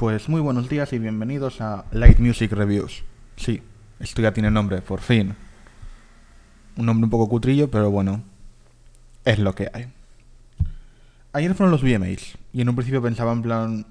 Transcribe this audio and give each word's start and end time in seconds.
Pues 0.00 0.30
muy 0.30 0.40
buenos 0.40 0.70
días 0.70 0.94
y 0.94 0.98
bienvenidos 0.98 1.60
a 1.60 1.84
Light 1.90 2.20
Music 2.20 2.50
Reviews. 2.52 3.04
Sí, 3.36 3.62
esto 3.98 4.22
ya 4.22 4.32
tiene 4.32 4.50
nombre, 4.50 4.80
por 4.80 5.02
fin. 5.02 5.36
Un 6.78 6.86
nombre 6.86 7.04
un 7.04 7.10
poco 7.10 7.28
cutrillo, 7.28 7.70
pero 7.70 7.90
bueno, 7.90 8.22
es 9.26 9.38
lo 9.38 9.54
que 9.54 9.70
hay. 9.74 9.92
Ayer 11.34 11.54
fueron 11.54 11.70
los 11.70 11.82
VMAs 11.82 12.38
y 12.50 12.62
en 12.62 12.70
un 12.70 12.76
principio 12.76 13.02
pensaba 13.02 13.30
en 13.32 13.42
plan 13.42 13.86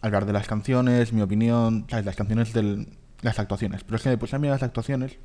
hablar 0.00 0.24
de 0.24 0.32
las 0.32 0.46
canciones, 0.46 1.12
mi 1.12 1.20
opinión, 1.20 1.84
¿sabes? 1.90 2.06
Las 2.06 2.16
canciones 2.16 2.54
de 2.54 2.86
las 3.20 3.38
actuaciones. 3.38 3.84
Pero 3.84 3.96
es 3.96 4.02
que 4.04 4.08
me 4.08 4.16
puse 4.16 4.36
a 4.36 4.38
mirar 4.38 4.54
las 4.54 4.62
actuaciones 4.62 5.18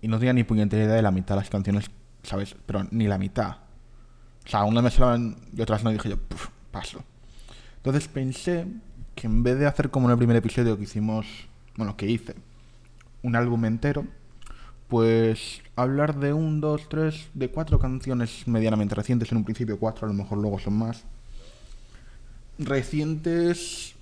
y 0.00 0.08
no 0.08 0.18
tenía 0.18 0.32
ni 0.32 0.44
puñetera 0.44 0.84
idea 0.84 0.94
de 0.94 1.02
la 1.02 1.10
mitad 1.10 1.34
de 1.34 1.42
las 1.42 1.50
canciones, 1.50 1.90
¿sabes? 2.22 2.56
Pero 2.64 2.86
ni 2.90 3.08
la 3.08 3.18
mitad. 3.18 3.58
O 4.46 4.48
sea, 4.48 4.64
una 4.64 4.80
me 4.80 4.90
sonaban 4.90 5.36
y 5.54 5.60
otras 5.60 5.84
no, 5.84 5.90
y 5.90 5.96
dije 5.96 6.08
yo, 6.08 6.16
paso. 6.70 7.04
Entonces 7.80 8.08
pensé 8.08 8.66
que 9.14 9.26
en 9.26 9.42
vez 9.42 9.58
de 9.58 9.66
hacer 9.66 9.90
como 9.90 10.06
en 10.06 10.12
el 10.12 10.18
primer 10.18 10.36
episodio 10.36 10.76
que 10.76 10.84
hicimos, 10.84 11.26
bueno, 11.76 11.96
que 11.96 12.06
hice, 12.06 12.34
un 13.22 13.36
álbum 13.36 13.64
entero, 13.64 14.06
pues 14.88 15.62
hablar 15.76 16.18
de 16.18 16.34
un, 16.34 16.60
dos, 16.60 16.88
tres, 16.90 17.28
de 17.32 17.48
cuatro 17.48 17.78
canciones 17.78 18.46
medianamente 18.46 18.94
recientes, 18.94 19.30
en 19.32 19.38
un 19.38 19.44
principio 19.44 19.78
cuatro, 19.78 20.06
a 20.06 20.10
lo 20.10 20.14
mejor 20.14 20.38
luego 20.38 20.58
son 20.58 20.74
más. 20.74 21.04
Recientes, 22.58 23.94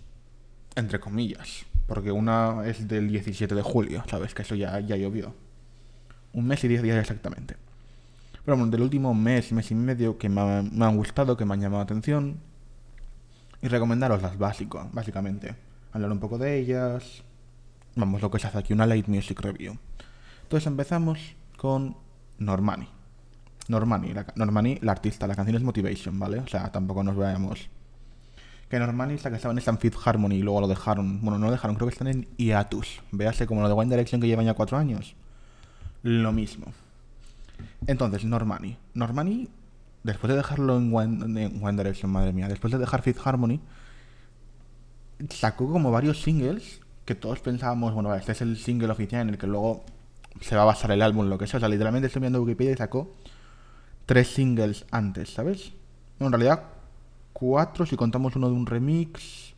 entre 0.75 0.99
comillas, 0.99 1.67
porque 1.87 2.11
una 2.11 2.67
es 2.67 2.89
del 2.89 3.09
17 3.09 3.55
de 3.55 3.63
julio, 3.63 4.03
¿sabes? 4.11 4.35
Que 4.35 4.43
eso 4.43 4.57
ya, 4.57 4.81
ya 4.81 4.97
llovió. 4.97 5.35
Un 6.33 6.49
mes 6.49 6.65
y 6.65 6.69
diez 6.69 6.83
días 6.83 6.99
exactamente. 6.99 7.57
Pero 8.45 8.57
bueno, 8.57 8.71
del 8.71 8.83
último 8.83 9.15
mes, 9.15 9.53
mes 9.53 9.71
y 9.71 9.75
medio 9.77 10.19
que 10.19 10.29
me, 10.29 10.63
me 10.63 10.85
han 10.85 10.97
gustado, 10.97 11.37
que 11.37 11.45
me 11.45 11.55
han 11.55 11.61
llamado 11.61 11.81
la 11.81 11.85
atención. 11.85 12.39
Y 13.63 13.69
recomendaros 13.69 14.23
las 14.23 14.39
básicas, 14.39 14.93
básicamente. 14.93 15.55
Hablar 15.93 16.13
un 16.13 16.21
poco 16.21 16.39
de 16.39 16.59
ellas. 16.59 17.23
Vamos, 17.97 18.23
lo 18.23 18.31
que 18.31 18.39
se 18.39 18.47
hace 18.47 18.59
aquí, 18.59 18.73
una 18.73 18.87
light 18.87 19.09
music 19.09 19.41
review. 19.41 19.77
Entonces 20.43 20.67
empezamos 20.67 21.19
con 21.57 21.97
Normani. 22.39 22.89
Normani, 23.69 24.13
la, 24.13 24.27
Normani, 24.35 24.79
la 24.81 24.93
artista, 24.93 25.27
la 25.27 25.35
canción 25.35 25.57
es 25.57 25.63
Motivation, 25.63 26.19
¿vale? 26.19 26.39
O 26.39 26.47
sea, 26.47 26.71
tampoco 26.73 27.03
nos 27.03 27.17
veamos. 27.17 27.69
Que 28.71 28.79
Normani 28.79 29.15
es 29.15 29.25
la 29.25 29.31
que 29.31 29.37
estaba 29.37 29.53
en 29.53 29.59
Stanford 29.59 29.95
Harmony 30.05 30.37
y 30.37 30.43
luego 30.43 30.61
lo 30.61 30.69
dejaron. 30.69 31.21
Bueno, 31.21 31.39
no 31.39 31.47
lo 31.47 31.53
dejaron, 31.53 31.77
creo 31.77 31.89
que 31.89 31.93
están 31.93 32.09
en 32.09 32.29
hiatus. 32.37 33.01
Véase 33.13 33.47
como 33.47 33.63
lo 33.63 33.69
de 33.69 33.75
One 33.75 33.91
Direction 33.91 34.21
que 34.21 34.27
llevan 34.27 34.47
ya 34.47 34.55
cuatro 34.55 34.79
años. 34.79 35.15
Lo 36.03 36.33
mismo. 36.33 36.67
Entonces, 37.87 38.25
Normani. 38.25 38.77
Normani, 38.95 39.49
después 40.03 40.31
de 40.31 40.37
dejarlo 40.37 40.77
en 40.77 40.95
One, 40.95 41.41
en 41.41 41.77
Direction, 41.77 42.11
madre 42.11 42.33
mía, 42.33 42.49
después 42.49 42.73
de 42.73 42.79
dejar 42.79 43.03
Fifth 43.03 43.27
Harmony, 43.27 43.61
sacó 45.31 45.71
como 45.71 45.91
varios 45.91 46.23
singles 46.23 46.81
que 47.05 47.15
todos 47.15 47.41
pensábamos, 47.41 47.95
bueno, 47.95 48.15
este 48.15 48.33
es 48.33 48.43
el 48.43 48.57
single 48.57 48.91
oficial 48.91 49.23
en 49.23 49.31
el 49.31 49.39
que 49.39 49.47
luego 49.47 49.85
se 50.41 50.55
va 50.57 50.63
a 50.63 50.67
basar 50.67 50.91
el 50.91 51.03
álbum, 51.03 51.29
lo 51.29 51.39
que 51.39 51.47
sea. 51.47 51.59
O 51.59 51.61
sea, 51.61 51.69
literalmente 51.69 52.07
estoy 52.07 52.21
viendo 52.21 52.43
Wikipedia 52.43 52.73
y 52.73 52.77
sacó 52.77 53.11
tres 54.07 54.29
singles 54.29 54.85
antes, 54.91 55.33
¿sabes? 55.33 55.73
Bueno, 56.19 56.29
en 56.37 56.41
realidad, 56.41 56.65
cuatro 57.33 57.87
si 57.87 57.97
contamos 57.97 58.37
uno 58.37 58.49
de 58.49 58.55
un 58.55 58.67
remix. 58.67 59.55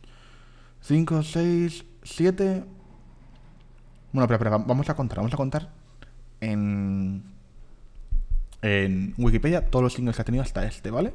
Cinco, 0.81 1.21
seis, 1.23 1.85
siete. 2.03 2.63
Bueno, 4.13 4.27
pero, 4.27 4.39
pero 4.39 4.59
vamos 4.59 4.89
a 4.89 4.95
contar, 4.95 5.17
vamos 5.17 5.33
a 5.33 5.37
contar 5.37 5.69
en, 6.39 7.23
en 8.61 9.13
Wikipedia 9.17 9.69
todos 9.69 9.83
los 9.83 9.93
singles 9.93 10.15
que 10.15 10.21
ha 10.21 10.25
tenido 10.25 10.43
hasta 10.43 10.65
este, 10.65 10.91
¿vale? 10.91 11.13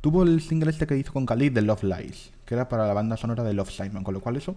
Tuvo 0.00 0.22
el 0.22 0.40
single 0.40 0.70
este 0.70 0.86
que 0.86 0.96
hizo 0.96 1.12
con 1.12 1.26
Khalid 1.26 1.52
de 1.52 1.62
Love 1.62 1.84
Lies, 1.84 2.32
que 2.44 2.54
era 2.54 2.68
para 2.68 2.86
la 2.86 2.94
banda 2.94 3.16
sonora 3.16 3.42
de 3.42 3.54
Love 3.54 3.70
Simon, 3.70 4.04
con 4.04 4.14
lo 4.14 4.20
cual 4.20 4.36
eso 4.36 4.56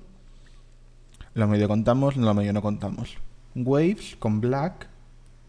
lo 1.33 1.47
medio 1.47 1.67
contamos, 1.67 2.17
lo 2.17 2.33
medio 2.33 2.53
no 2.53 2.61
contamos. 2.61 3.17
Waves 3.55 4.16
con 4.17 4.41
Black, 4.41 4.88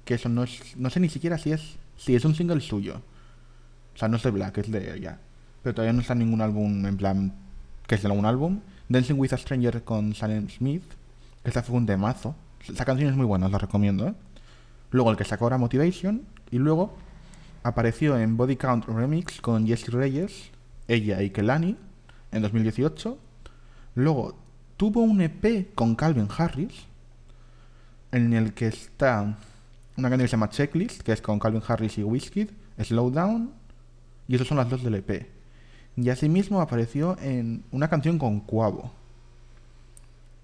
que 0.04 0.14
eso 0.14 0.28
no 0.28 0.44
es. 0.44 0.76
No 0.76 0.90
sé 0.90 1.00
ni 1.00 1.08
siquiera 1.08 1.38
si 1.38 1.52
es. 1.52 1.76
Si 1.96 2.14
es 2.14 2.24
un 2.24 2.34
single 2.34 2.60
suyo. 2.60 3.02
O 3.94 3.98
sea, 3.98 4.08
no 4.08 4.16
es 4.16 4.22
de 4.22 4.30
Black, 4.30 4.58
es 4.58 4.70
de 4.70 4.94
ella. 4.94 5.18
Pero 5.62 5.74
todavía 5.74 5.92
no 5.92 6.00
está 6.00 6.12
en 6.12 6.20
ningún 6.20 6.40
álbum 6.40 6.86
en 6.86 6.96
plan. 6.96 7.34
que 7.86 7.94
es 7.94 8.02
de 8.02 8.08
algún 8.08 8.24
álbum. 8.24 8.60
Dancing 8.88 9.18
with 9.18 9.32
a 9.32 9.36
Stranger 9.36 9.82
con 9.82 10.14
Sam 10.14 10.48
Smith. 10.48 10.84
Que 11.42 11.48
esta 11.48 11.62
fue 11.62 11.76
un 11.76 11.86
temazo. 11.86 12.34
Esa 12.68 12.84
canción 12.84 13.10
es 13.10 13.16
muy 13.16 13.26
buena, 13.26 13.46
os 13.46 13.52
la 13.52 13.58
recomiendo, 13.58 14.06
¿eh? 14.06 14.14
Luego 14.90 15.10
el 15.10 15.16
que 15.16 15.24
sacó 15.24 15.46
ahora 15.46 15.58
Motivation. 15.58 16.22
Y 16.50 16.58
luego 16.58 16.94
apareció 17.62 18.18
en 18.18 18.36
Body 18.36 18.56
Count 18.56 18.86
Remix 18.86 19.40
con 19.40 19.66
Jessie 19.66 19.92
Reyes, 19.92 20.50
ella 20.88 21.22
y 21.22 21.30
Kelani, 21.30 21.76
en 22.32 22.42
2018. 22.42 23.18
Luego 23.94 24.36
tuvo 24.76 25.02
un 25.02 25.20
EP 25.20 25.74
con 25.74 25.94
Calvin 25.94 26.28
Harris 26.36 26.86
en 28.12 28.32
el 28.32 28.54
que 28.54 28.68
está 28.68 29.36
una 29.96 30.08
canción 30.08 30.24
que 30.24 30.28
se 30.28 30.32
llama 30.32 30.50
Checklist, 30.50 31.02
que 31.02 31.12
es 31.12 31.20
con 31.20 31.38
Calvin 31.38 31.62
Harris 31.66 31.98
y 31.98 32.02
Whiskey, 32.02 32.48
Slowdown, 32.78 33.52
y 34.26 34.34
esos 34.34 34.48
son 34.48 34.56
las 34.56 34.68
dos 34.68 34.82
del 34.82 34.94
EP. 34.96 35.28
Y 35.96 36.08
asimismo 36.08 36.60
apareció 36.60 37.16
en 37.20 37.64
una 37.70 37.88
canción 37.88 38.18
con 38.18 38.40
Cuavo. 38.40 38.90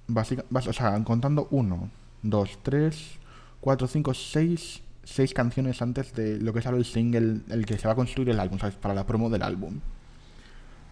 Básica, 0.08 0.44
o 0.52 0.72
sea, 0.72 1.02
contando 1.02 1.48
uno, 1.50 1.90
dos, 2.22 2.58
tres, 2.62 3.18
cuatro, 3.60 3.86
cinco, 3.86 4.14
seis, 4.14 4.82
seis 5.06 5.32
canciones 5.32 5.80
antes 5.80 6.12
de 6.14 6.38
lo 6.38 6.52
que 6.52 6.58
es 6.58 6.66
ahora 6.66 6.78
el 6.78 6.84
single, 6.84 7.40
el 7.48 7.64
que 7.64 7.78
se 7.78 7.86
va 7.86 7.92
a 7.92 7.96
construir 7.96 8.28
el 8.28 8.40
álbum, 8.40 8.58
¿sabes? 8.58 8.74
Para 8.74 8.92
la 8.92 9.06
promo 9.06 9.30
del 9.30 9.42
álbum. 9.42 9.80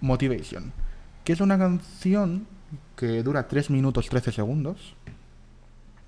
Motivation, 0.00 0.72
que 1.24 1.32
es 1.34 1.40
una 1.40 1.58
canción 1.58 2.46
que 2.96 3.22
dura 3.22 3.48
3 3.48 3.70
minutos 3.70 4.08
13 4.08 4.32
segundos 4.32 4.94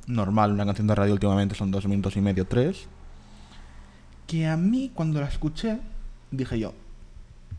normal, 0.06 0.52
una 0.52 0.64
canción 0.64 0.86
de 0.86 0.94
radio 0.94 1.12
últimamente 1.12 1.54
son 1.54 1.70
dos 1.70 1.86
minutos 1.86 2.16
y 2.16 2.20
medio, 2.20 2.46
tres. 2.46 2.86
Que 4.26 4.46
a 4.46 4.56
mí, 4.56 4.90
cuando 4.94 5.20
la 5.20 5.28
escuché, 5.28 5.78
dije 6.30 6.58
yo, 6.58 6.74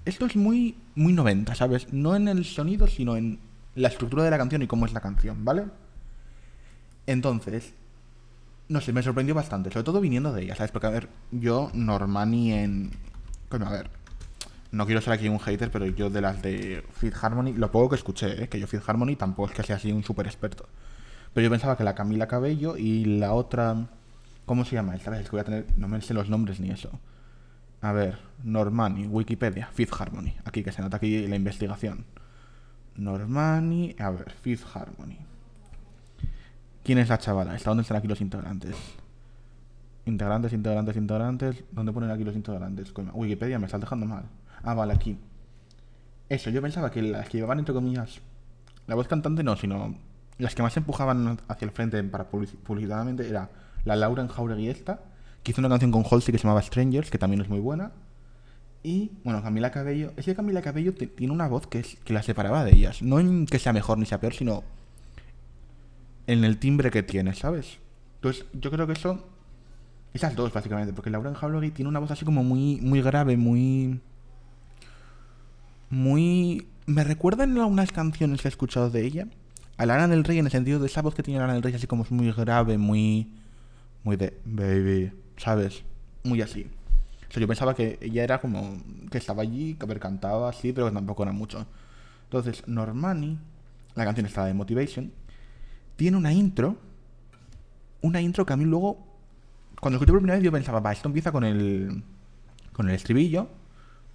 esto 0.06 0.26
es 0.26 0.36
muy, 0.36 0.76
muy 0.96 1.14
90, 1.14 1.56
¿sabes? 1.56 1.92
No 1.94 2.16
en 2.16 2.28
el 2.28 2.46
sonido, 2.46 2.88
sino 2.88 3.16
en 3.16 3.40
la 3.76 3.90
estructura 3.90 4.24
de 4.24 4.32
la 4.32 4.38
canción 4.38 4.62
y 4.62 4.68
cómo 4.68 4.86
es 4.86 4.94
la 4.94 5.02
canción, 5.02 5.46
¿vale? 5.46 5.66
Entonces, 7.06 7.74
no 8.70 8.82
sé, 8.82 8.94
me 8.94 9.04
sorprendió 9.04 9.34
bastante, 9.34 9.72
sobre 9.72 9.84
todo 9.84 10.02
viniendo 10.02 10.34
de 10.34 10.44
ella, 10.44 10.56
¿sabes? 10.56 10.72
Porque, 10.72 10.88
a 10.88 10.92
ver, 10.92 11.10
yo, 11.32 11.72
Normani 11.74 12.54
en... 12.54 12.92
Bueno, 13.50 13.68
a 13.68 13.72
ver, 13.72 13.90
no 14.72 14.86
quiero 14.86 15.02
ser 15.02 15.14
aquí 15.14 15.30
un 15.30 15.40
hater, 15.40 15.72
pero 15.72 15.86
yo 15.86 16.10
de 16.10 16.22
las 16.22 16.42
de 16.42 16.84
Fifth 16.92 17.24
Harmony, 17.24 17.54
lo 17.54 17.72
poco 17.72 17.90
que 17.90 17.96
escuché, 17.96 18.44
¿eh? 18.44 18.50
que 18.50 18.60
yo 18.60 18.68
Fifth 18.68 18.90
Harmony 18.90 19.16
tampoco 19.16 19.50
es 19.50 19.56
que 19.56 19.64
sea 19.64 19.78
así 19.78 19.92
un 19.92 20.04
súper 20.04 20.28
experto. 20.28 20.68
Pero 21.34 21.46
yo 21.46 21.52
pensaba 21.52 21.78
que 21.78 21.84
la 21.84 21.96
Camila 21.96 22.28
Cabello 22.28 22.78
y 22.78 23.06
la 23.06 23.34
otra. 23.34 23.88
¿Cómo 24.46 24.66
se 24.66 24.76
llama? 24.76 24.96
Esta 24.96 25.12
vez 25.12 25.22
es 25.22 25.26
que 25.26 25.32
voy 25.32 25.42
a 25.42 25.44
tener. 25.44 25.68
No 25.78 25.88
me 25.88 26.02
sé 26.02 26.14
los 26.14 26.30
nombres 26.30 26.60
ni 26.60 26.72
eso. 26.72 26.90
A 27.82 27.92
ver, 27.92 28.18
Normani, 28.44 29.06
Wikipedia, 29.06 29.68
Fifth 29.68 29.94
Harmony. 30.02 30.34
Aquí 30.46 30.64
que 30.64 30.72
se 30.72 30.82
nota 30.82 30.98
aquí 30.98 31.28
la 31.28 31.36
investigación. 31.36 32.06
Normani, 32.96 33.96
a 34.00 34.10
ver, 34.10 34.32
Fifth 34.32 34.66
Harmony. 34.76 35.27
¿Quién 36.88 37.00
es 37.00 37.10
la 37.10 37.18
chavala? 37.18 37.54
¿Está 37.54 37.72
dónde 37.72 37.82
están 37.82 37.98
aquí 37.98 38.08
los 38.08 38.22
integrantes? 38.22 38.74
Integrantes, 40.06 40.54
integrantes, 40.54 40.96
integrantes. 40.96 41.64
¿Dónde 41.70 41.92
ponen 41.92 42.12
aquí 42.12 42.24
los 42.24 42.34
integrantes? 42.34 42.94
Wikipedia 43.14 43.60
me 43.60 43.66
está 43.66 43.78
dejando 43.78 44.06
mal. 44.06 44.24
Ah, 44.64 44.74
vale, 44.74 44.94
aquí. 44.94 45.18
Eso, 46.30 46.50
yo 46.50 46.62
pensaba 46.62 46.90
que 46.90 47.02
las 47.02 47.28
que 47.28 47.40
llevaban 47.40 47.60
entre 47.60 47.76
comillas. 47.76 48.22
La 48.88 48.96
voz 48.96 49.10
cantante 49.10 49.44
no, 49.44 49.58
sino 49.58 49.96
las 50.38 50.56
que 50.56 50.64
más 50.64 50.78
empujaban 50.78 51.38
hacia 51.50 51.66
el 51.66 51.72
frente 51.72 52.02
para 52.06 52.30
publicitariamente 52.30 53.28
era 53.28 53.50
la 53.84 53.98
Laura 53.98 54.26
Jauregui 54.26 54.70
esta, 54.70 55.02
que 55.44 55.52
hizo 55.52 55.60
una 55.60 55.68
canción 55.68 55.92
con 55.92 56.06
Halsey 56.10 56.32
que 56.32 56.38
se 56.38 56.44
llamaba 56.44 56.62
Strangers, 56.62 57.12
que 57.12 57.18
también 57.18 57.42
es 57.42 57.50
muy 57.50 57.60
buena. 57.60 57.92
Y, 58.82 59.12
bueno, 59.26 59.44
Camila 59.44 59.72
Cabello. 59.72 60.14
Es 60.16 60.24
que 60.24 60.36
Camila 60.36 60.62
Cabello 60.62 60.94
tiene 60.94 61.34
una 61.34 61.50
voz 61.50 61.68
que, 61.68 61.84
que 62.06 62.14
la 62.14 62.24
separaba 62.24 62.64
de 62.64 62.72
ellas. 62.72 63.02
No 63.02 63.20
en 63.20 63.46
que 63.46 63.60
sea 63.60 63.74
mejor 63.74 63.98
ni 63.98 64.06
sea 64.06 64.22
peor, 64.22 64.34
sino 64.34 64.64
en 66.28 66.44
el 66.44 66.58
timbre 66.58 66.92
que 66.92 67.04
tiene, 67.04 67.34
¿sabes? 67.34 67.80
Entonces, 68.16 68.46
yo 68.54 68.70
creo 68.70 68.86
que 68.86 68.94
eso. 68.94 69.26
Esas 70.14 70.36
dos, 70.36 70.52
básicamente, 70.54 70.94
porque 70.94 71.10
Laura 71.10 71.34
Jauregui 71.34 71.72
tiene 71.72 71.90
una 71.90 72.00
voz 72.00 72.12
así 72.12 72.26
como 72.26 72.44
muy, 72.44 72.80
muy 72.82 73.02
grave, 73.02 73.38
muy. 73.38 74.00
Muy. 75.90 76.68
Me 76.86 77.04
recuerdan 77.04 77.58
a 77.58 77.66
unas 77.66 77.92
canciones 77.92 78.42
que 78.42 78.48
he 78.48 78.50
escuchado 78.50 78.90
de 78.90 79.06
ella 79.06 79.28
a 79.78 79.86
Lana 79.86 80.08
del 80.08 80.24
Rey 80.24 80.40
en 80.40 80.46
el 80.46 80.52
sentido 80.52 80.80
de 80.80 80.88
esa 80.88 81.02
voz 81.02 81.14
que 81.14 81.24
tiene 81.24 81.40
Lana 81.40 81.54
del 81.54 81.64
Rey, 81.64 81.74
así 81.74 81.88
como 81.88 82.04
es 82.04 82.12
muy 82.12 82.32
grave, 82.32 82.78
muy. 82.78 83.32
muy 84.04 84.16
de. 84.16 84.38
baby, 84.46 85.12
¿sabes? 85.38 85.84
Muy 86.24 86.42
así. 86.42 86.68
O 87.30 87.32
sea, 87.32 87.42
yo 87.42 87.48
pensaba 87.48 87.76
que 87.76 87.98
ella 88.02 88.24
era 88.24 88.42
como. 88.42 88.82
que 89.12 89.20
estaba 89.20 89.44
allí, 89.44 89.76
que 89.76 89.86
haber 89.86 90.00
cantado 90.00 90.48
así, 90.48 90.74
pero 90.74 90.88
que 90.88 90.94
tampoco 90.94 91.24
era 91.24 91.32
mucho. 91.32 91.66
Entonces, 92.24 92.64
Normani, 92.68 93.38
la 93.96 94.04
canción 94.04 94.26
está 94.26 94.46
de 94.46 94.54
Motivation, 94.54 95.12
tiene 95.98 96.16
una 96.16 96.32
intro. 96.32 96.78
Una 98.02 98.22
intro 98.22 98.46
que 98.46 98.54
a 98.54 98.56
mí 98.56 98.64
luego. 98.64 99.06
Cuando 99.82 99.98
escuché 99.98 100.12
por 100.12 100.22
primera 100.22 100.38
vez, 100.38 100.46
yo 100.46 100.52
pensaba, 100.52 100.80
va, 100.80 100.94
esto 100.94 101.10
empieza 101.10 101.32
con 101.34 101.44
el. 101.44 102.04
con 102.72 102.88
el 102.88 102.96
estribillo 102.96 103.50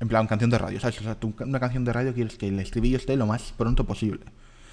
En 0.01 0.09
plan, 0.09 0.27
canción 0.27 0.51
de 0.51 0.59
radio, 0.59 0.81
¿sabes? 0.81 1.01
O 1.01 1.05
sea, 1.05 1.19
una 1.45 1.61
canción 1.61 1.85
de 1.85 1.93
radio 1.93 2.15
quieres 2.15 2.37
que 2.37 2.49
el 2.49 2.59
estribillo 2.59 2.97
esté 2.97 3.17
lo 3.17 3.27
más 3.27 3.53
pronto 3.53 3.85
posible. 3.85 4.25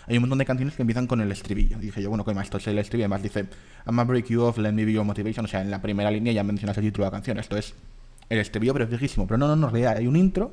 Hay 0.08 0.18
un 0.18 0.22
montón 0.22 0.40
de 0.40 0.46
canciones 0.46 0.76
que 0.76 0.82
empiezan 0.82 1.06
con 1.06 1.22
el 1.22 1.32
estribillo. 1.32 1.78
dije 1.78 2.02
yo, 2.02 2.10
bueno, 2.10 2.26
¿qué 2.26 2.34
más? 2.34 2.46
Esto 2.46 2.58
es 2.58 2.68
el 2.68 2.80
estribillo. 2.80 3.06
Además 3.06 3.22
dice, 3.22 3.48
I'm 3.86 4.00
a 4.00 4.04
break 4.06 4.28
you 4.28 4.42
off, 4.42 4.58
let 4.58 4.72
me 4.72 4.86
be 4.86 4.94
your 4.94 5.06
motivation. 5.06 5.46
O 5.46 5.48
sea, 5.48 5.62
en 5.62 5.70
la 5.70 5.82
primera 5.82 6.10
línea 6.10 6.34
ya 6.34 6.44
mencionas 6.44 6.78
el 6.78 6.86
título 6.86 7.06
de 7.06 7.08
la 7.08 7.12
canción. 7.12 7.38
Esto 7.38 7.58
es 7.58 7.76
el 8.30 8.40
estribillo, 8.40 8.74
pero 8.74 8.86
es 8.86 8.90
viejísimo. 8.90 9.28
Pero 9.28 9.38
no, 9.38 9.48
no, 9.48 9.56
no, 9.56 9.68
en 9.68 9.74
realidad 9.74 9.98
hay 9.98 10.08
un 10.08 10.16
intro, 10.16 10.52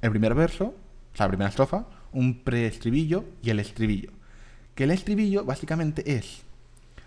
el 0.00 0.10
primer 0.10 0.34
verso, 0.34 0.74
o 1.12 1.16
sea, 1.16 1.26
la 1.26 1.30
primera 1.30 1.50
estrofa, 1.50 1.86
un 2.12 2.42
preestribillo 2.42 3.24
y 3.42 3.50
el 3.50 3.60
estribillo. 3.60 4.12
Que 4.76 4.84
el 4.84 4.92
estribillo 4.92 5.44
básicamente 5.44 6.16
es 6.16 6.42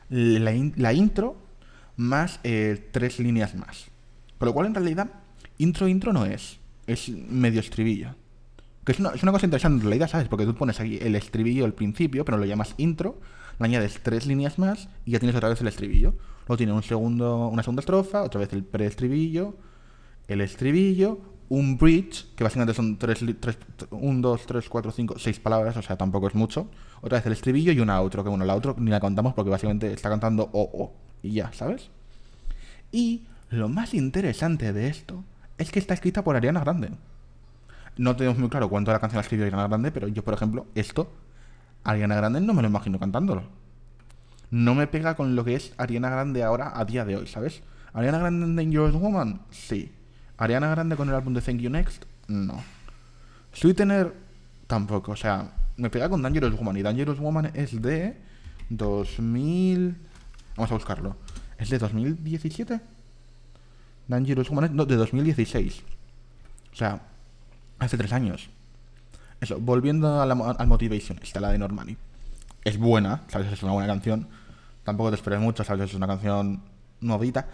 la, 0.10 0.92
intro 0.94 1.38
más 1.96 2.42
eh, 2.44 2.90
tres 2.92 3.20
líneas 3.20 3.56
más. 3.56 3.86
Con 4.38 4.48
lo 4.48 4.54
cual, 4.54 4.68
en 4.68 4.76
realidad, 4.76 5.10
intro, 5.58 5.88
intro 5.88 6.12
no 6.12 6.26
es. 6.26 6.60
Es 6.88 7.08
medio 7.10 7.62
estribillo. 7.62 8.16
Que 8.84 8.94
es 8.94 9.00
una, 9.00 9.12
es 9.12 9.24
una 9.24 9.32
cosa 9.32 9.46
interesante 9.46 9.78
en 9.78 9.82
realidad, 9.84 10.10
¿sabes? 10.10 10.28
Porque 10.28 10.46
tú 10.46 10.56
pones 10.56 10.80
aquí 10.80 10.98
el 11.00 11.16
estribillo 11.16 11.64
al 11.64 11.74
principio, 11.74 12.26
pero 12.26 12.38
lo 12.38 12.46
llamas 12.46 12.74
intro, 12.78 13.22
le 13.60 13.66
añades 13.66 14.00
tres 14.02 14.26
líneas 14.26 14.58
más 14.58 14.90
y 15.06 15.12
ya 15.12 15.20
tienes 15.20 15.36
otra 15.36 15.50
vez 15.50 15.62
el 15.62 15.68
estribillo. 15.68 16.16
Luego 16.48 16.58
tiene 16.58 16.74
un 16.74 16.82
segundo, 16.84 17.48
una 17.48 17.62
segunda 17.62 17.82
estrofa, 17.82 18.24
otra 18.24 18.40
vez 18.40 18.52
el 18.54 18.64
preestribillo, 18.64 19.56
el 20.28 20.42
estribillo, 20.42 21.20
un 21.50 21.78
bridge, 21.78 22.28
que 22.36 22.44
básicamente 22.44 22.74
son 22.76 22.98
tres, 22.98 23.26
tres, 23.40 23.58
un, 23.90 24.22
dos, 24.22 24.46
tres, 24.46 24.70
cuatro, 24.70 24.92
cinco, 24.92 25.18
seis 25.18 25.40
palabras, 25.40 25.76
o 25.78 25.82
sea, 25.82 25.98
tampoco 25.98 26.28
es 26.28 26.36
mucho. 26.36 26.70
Otra 27.02 27.18
vez 27.18 27.26
el 27.26 27.34
estribillo 27.34 27.72
y 27.72 27.80
una 27.80 27.98
outro, 28.00 28.24
que 28.24 28.30
bueno, 28.30 28.46
la 28.46 28.54
outro 28.54 28.76
ni 28.78 28.92
la 28.92 29.00
contamos 29.00 29.34
porque 29.34 29.50
básicamente 29.50 29.92
está 29.92 30.10
cantando 30.10 30.50
o, 30.54 30.62
o, 30.62 30.94
y 31.24 31.34
ya, 31.34 31.52
¿sabes? 31.52 31.90
Y 32.92 33.24
lo 33.50 33.68
más 33.68 33.94
interesante 33.94 34.74
de 34.74 34.88
esto 34.88 35.24
es 35.58 35.72
que 35.72 35.80
está 35.80 35.96
escrita 35.96 36.24
por 36.24 36.36
Ariana 36.36 36.60
Grande. 36.60 36.92
No 37.98 38.16
tenemos 38.16 38.38
muy 38.38 38.50
claro 38.50 38.70
cuánto 38.70 38.92
la 38.92 39.00
canción 39.00 39.18
la 39.18 39.22
escribió 39.22 39.46
Ariana 39.46 39.68
Grande, 39.68 39.92
pero 39.92 40.08
yo, 40.08 40.24
por 40.24 40.36
ejemplo, 40.36 40.68
esto, 40.76 41.12
Ariana 41.84 42.16
Grande 42.16 42.42
no 42.42 42.54
me 42.54 42.62
lo 42.62 42.68
imagino 42.68 43.00
cantándolo. 43.00 43.44
No 44.52 44.76
me 44.76 44.88
pega 44.88 45.16
con 45.16 45.36
lo 45.36 45.44
que 45.44 45.56
es 45.56 45.74
Ariana 45.78 46.10
Grande 46.10 46.44
ahora 46.44 46.74
a 46.76 46.86
día 46.86 47.06
de 47.06 47.18
hoy, 47.18 47.28
¿sabes? 47.28 47.64
¿Ariana 47.94 48.20
Grande 48.20 48.46
en 48.46 48.56
Dangerous 48.56 48.94
Woman? 48.94 49.42
Sí. 49.50 49.92
¿Ariana 50.40 50.70
Grande 50.70 50.96
con 50.96 51.10
el 51.10 51.16
álbum 51.16 51.34
de 51.34 51.42
Thank 51.42 51.60
You 51.60 51.70
Next? 51.70 52.06
No. 52.30 52.64
Sweetener 53.52 54.14
tampoco. 54.68 55.12
O 55.12 55.16
sea, 55.18 55.52
me 55.76 55.90
pega 55.90 56.08
con 56.08 56.22
Dangerous 56.22 56.58
Woman. 56.58 56.78
Y 56.78 56.82
Dangerous 56.82 57.20
Woman 57.20 57.52
es 57.54 57.82
de 57.82 58.16
2000... 58.70 59.98
Vamos 60.56 60.72
a 60.72 60.76
buscarlo. 60.76 61.18
¿Es 61.58 61.70
de 61.70 61.78
2017? 61.78 62.80
Dangerous 64.08 64.50
Woman 64.50 64.66
es 64.66 64.72
no, 64.72 64.86
de 64.86 64.96
2016. 64.96 65.84
O 66.72 66.76
sea, 66.76 67.02
hace 67.78 67.98
tres 67.98 68.14
años. 68.14 68.50
Eso, 69.42 69.60
volviendo 69.60 70.22
a 70.22 70.26
la, 70.26 70.34
al 70.34 70.68
Motivation, 70.68 71.20
está 71.22 71.42
la 71.42 71.52
de 71.52 71.58
Normani. 71.58 71.98
Es 72.64 72.78
buena, 72.78 73.24
¿sabes? 73.28 73.52
Es 73.52 73.62
una 73.62 73.74
buena 73.74 73.88
canción. 73.88 74.30
Tampoco 74.86 75.10
te 75.10 75.16
esperes 75.16 75.42
mucho, 75.42 75.66
¿sabes? 75.66 75.90
Es 75.90 75.96
una 75.96 76.08
canción 76.08 76.62
novita. 77.02 77.48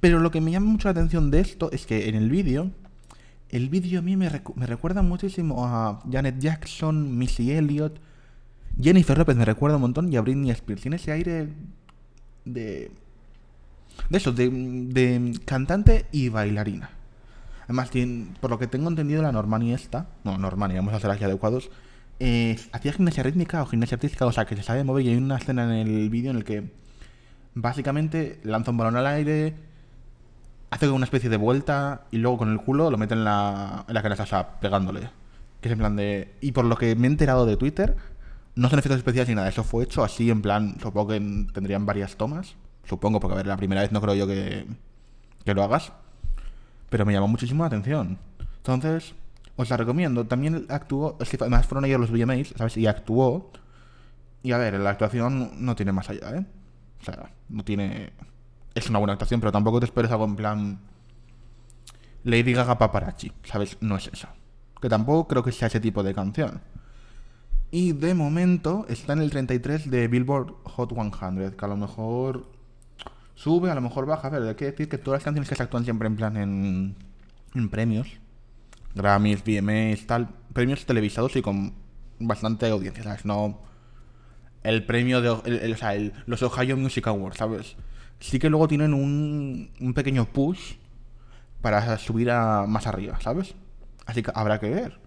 Pero 0.00 0.20
lo 0.20 0.30
que 0.30 0.40
me 0.40 0.50
llama 0.50 0.66
mucho 0.66 0.88
la 0.88 0.92
atención 0.92 1.30
de 1.30 1.40
esto 1.40 1.70
es 1.72 1.86
que 1.86 2.08
en 2.08 2.14
el 2.14 2.30
vídeo, 2.30 2.70
el 3.48 3.68
vídeo 3.68 4.00
a 4.00 4.02
mí 4.02 4.16
me, 4.16 4.28
recuerda 4.28 5.02
muchísimo 5.02 5.64
a 5.66 6.02
Janet 6.10 6.38
Jackson, 6.38 7.16
Missy 7.16 7.52
Elliott, 7.52 7.98
Jennifer 8.80 9.16
Lopez 9.16 9.36
me 9.36 9.44
recuerda 9.44 9.76
un 9.76 9.82
montón 9.82 10.12
y 10.12 10.16
a 10.16 10.20
Britney 10.20 10.50
Spears. 10.50 10.82
Tiene 10.82 10.96
ese 10.96 11.12
aire 11.12 11.48
de... 12.44 12.90
De 14.10 14.18
eso, 14.18 14.32
de, 14.32 15.40
cantante 15.46 16.04
y 16.12 16.28
bailarina. 16.28 16.90
Además, 17.64 17.90
por 18.40 18.50
lo 18.50 18.58
que 18.58 18.66
tengo 18.66 18.88
entendido, 18.88 19.22
la 19.22 19.32
Normani 19.32 19.72
esta, 19.72 20.06
no, 20.22 20.36
Normani, 20.36 20.74
vamos 20.74 20.92
a 20.92 21.00
ser 21.00 21.10
aquí 21.10 21.24
adecuados, 21.24 21.70
hacía 22.72 22.92
gimnasia 22.92 23.22
rítmica 23.22 23.62
o 23.62 23.66
gimnasia 23.66 23.96
artística, 23.96 24.26
o 24.26 24.32
sea, 24.32 24.44
que 24.44 24.54
se 24.54 24.62
sabe 24.62 24.84
mover 24.84 25.06
y 25.06 25.08
hay 25.08 25.16
una 25.16 25.38
escena 25.38 25.64
en 25.80 25.88
el 25.88 26.10
vídeo 26.10 26.30
en 26.30 26.36
el 26.36 26.44
que 26.44 26.70
básicamente 27.54 28.38
lanza 28.44 28.70
un 28.70 28.76
balón 28.76 28.96
al 28.96 29.06
aire, 29.06 29.54
hace 30.70 30.88
una 30.88 31.04
especie 31.04 31.30
de 31.30 31.36
vuelta 31.36 32.02
y 32.10 32.18
luego 32.18 32.38
con 32.38 32.50
el 32.50 32.60
culo 32.60 32.90
lo 32.90 32.98
mete 32.98 33.14
en 33.14 33.24
la, 33.24 33.84
en 33.86 33.94
la 33.94 34.02
canasta, 34.02 34.24
o 34.24 34.26
sea, 34.26 34.60
pegándole. 34.60 35.10
Que 35.60 35.68
es 35.68 35.72
en 35.72 35.78
plan 35.78 35.96
de... 35.96 36.34
Y 36.40 36.52
por 36.52 36.64
lo 36.64 36.76
que 36.76 36.94
me 36.96 37.06
he 37.06 37.10
enterado 37.10 37.46
de 37.46 37.56
Twitter, 37.56 37.96
no 38.54 38.68
son 38.68 38.78
efectos 38.78 38.98
especiales 38.98 39.28
ni 39.28 39.34
nada, 39.34 39.48
eso 39.48 39.64
fue 39.64 39.84
hecho 39.84 40.04
así 40.04 40.30
en 40.30 40.42
plan, 40.42 40.76
supongo 40.80 41.08
que 41.08 41.20
tendrían 41.52 41.86
varias 41.86 42.16
tomas, 42.16 42.56
supongo, 42.84 43.20
porque 43.20 43.34
a 43.34 43.36
ver, 43.36 43.46
la 43.46 43.56
primera 43.56 43.82
vez 43.82 43.92
no 43.92 44.00
creo 44.00 44.14
yo 44.14 44.26
que, 44.26 44.66
que 45.44 45.54
lo 45.54 45.62
hagas, 45.62 45.92
pero 46.90 47.04
me 47.06 47.12
llamó 47.12 47.28
muchísimo 47.28 47.62
la 47.62 47.68
atención. 47.68 48.18
Entonces, 48.58 49.14
os 49.56 49.70
la 49.70 49.76
recomiendo. 49.76 50.26
También 50.26 50.66
actuó, 50.68 51.16
es 51.20 51.28
que 51.28 51.36
además 51.40 51.66
fueron 51.66 51.84
ellos 51.84 52.00
los 52.00 52.10
VMAs, 52.10 52.54
¿sabes? 52.56 52.76
Y 52.76 52.86
actuó. 52.86 53.50
Y 54.42 54.52
a 54.52 54.58
ver, 54.58 54.74
la 54.78 54.90
actuación 54.90 55.52
no 55.64 55.74
tiene 55.74 55.92
más 55.92 56.08
allá, 56.10 56.36
¿eh? 56.36 56.46
O 57.00 57.04
sea, 57.04 57.30
no 57.48 57.64
tiene 57.64 58.12
es 58.76 58.90
una 58.90 58.98
buena 58.98 59.14
actuación, 59.14 59.40
pero 59.40 59.50
tampoco 59.50 59.80
te 59.80 59.86
esperes 59.86 60.10
algo 60.12 60.26
en 60.26 60.36
plan 60.36 60.78
Lady 62.22 62.52
Gaga 62.52 62.78
paparazzi, 62.78 63.32
¿sabes? 63.42 63.78
No 63.80 63.96
es 63.96 64.08
eso. 64.12 64.28
Que 64.80 64.88
tampoco 64.88 65.26
creo 65.26 65.42
que 65.42 65.50
sea 65.50 65.68
ese 65.68 65.80
tipo 65.80 66.02
de 66.02 66.14
canción. 66.14 66.60
Y 67.70 67.92
de 67.92 68.14
momento 68.14 68.84
está 68.88 69.14
en 69.14 69.22
el 69.22 69.30
33 69.30 69.90
de 69.90 70.06
Billboard 70.08 70.54
Hot 70.64 70.92
100, 70.92 71.52
que 71.52 71.64
a 71.64 71.68
lo 71.68 71.76
mejor 71.76 72.50
sube, 73.34 73.70
a 73.70 73.74
lo 73.74 73.80
mejor 73.80 74.06
baja. 74.06 74.28
Ver, 74.28 74.42
hay 74.42 74.54
que 74.54 74.66
decir 74.66 74.88
que 74.88 74.98
todas 74.98 75.18
las 75.20 75.24
canciones 75.24 75.48
que 75.48 75.56
se 75.56 75.62
actúan 75.62 75.84
siempre 75.84 76.06
en 76.06 76.16
plan 76.16 76.36
en, 76.36 76.96
en 77.54 77.68
premios, 77.70 78.08
Grammys, 78.94 79.42
VMAs, 79.42 80.06
tal, 80.06 80.28
premios 80.52 80.84
televisados 80.84 81.34
y 81.36 81.42
con 81.42 81.72
bastante 82.18 82.68
audiencia, 82.68 83.02
¿sabes? 83.02 83.24
No 83.24 83.66
el 84.66 84.84
premio 84.84 85.22
de 85.22 85.30
o 85.30 85.76
sea, 85.76 85.94
los 86.26 86.42
Ohio 86.42 86.76
Music 86.76 87.06
Awards, 87.06 87.38
¿sabes? 87.38 87.76
Sí 88.20 88.38
que 88.38 88.50
luego 88.50 88.68
tienen 88.68 88.94
un, 88.94 89.70
un 89.80 89.94
pequeño 89.94 90.26
push 90.26 90.74
para 91.60 91.98
subir 91.98 92.30
a 92.30 92.66
más 92.66 92.86
arriba, 92.86 93.20
¿sabes? 93.20 93.54
Así 94.06 94.22
que 94.22 94.30
habrá 94.34 94.60
que 94.60 94.70
ver. 94.70 94.98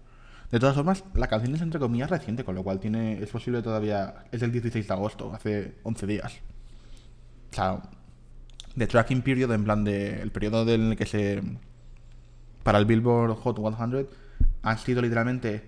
De 0.50 0.58
todas 0.58 0.74
formas, 0.74 1.04
la 1.14 1.28
canción 1.28 1.54
es 1.54 1.62
entre 1.62 1.78
comillas 1.78 2.10
reciente, 2.10 2.44
con 2.44 2.54
lo 2.54 2.64
cual 2.64 2.80
tiene 2.80 3.22
es 3.22 3.30
posible 3.30 3.62
todavía. 3.62 4.24
Es 4.32 4.40
del 4.40 4.52
16 4.52 4.86
de 4.86 4.92
agosto, 4.92 5.32
hace 5.32 5.74
11 5.84 6.06
días. 6.06 6.40
O 7.52 7.54
sea, 7.54 7.82
de 8.74 8.86
tracking 8.86 9.22
period, 9.22 9.52
en 9.52 9.64
plan 9.64 9.84
de. 9.84 10.20
El 10.20 10.32
periodo 10.32 10.68
en 10.72 10.90
el 10.90 10.96
que 10.96 11.06
se. 11.06 11.40
Para 12.64 12.78
el 12.78 12.84
Billboard 12.84 13.36
Hot 13.36 13.56
100 13.56 14.08
han 14.62 14.78
sido 14.78 15.00
literalmente 15.00 15.64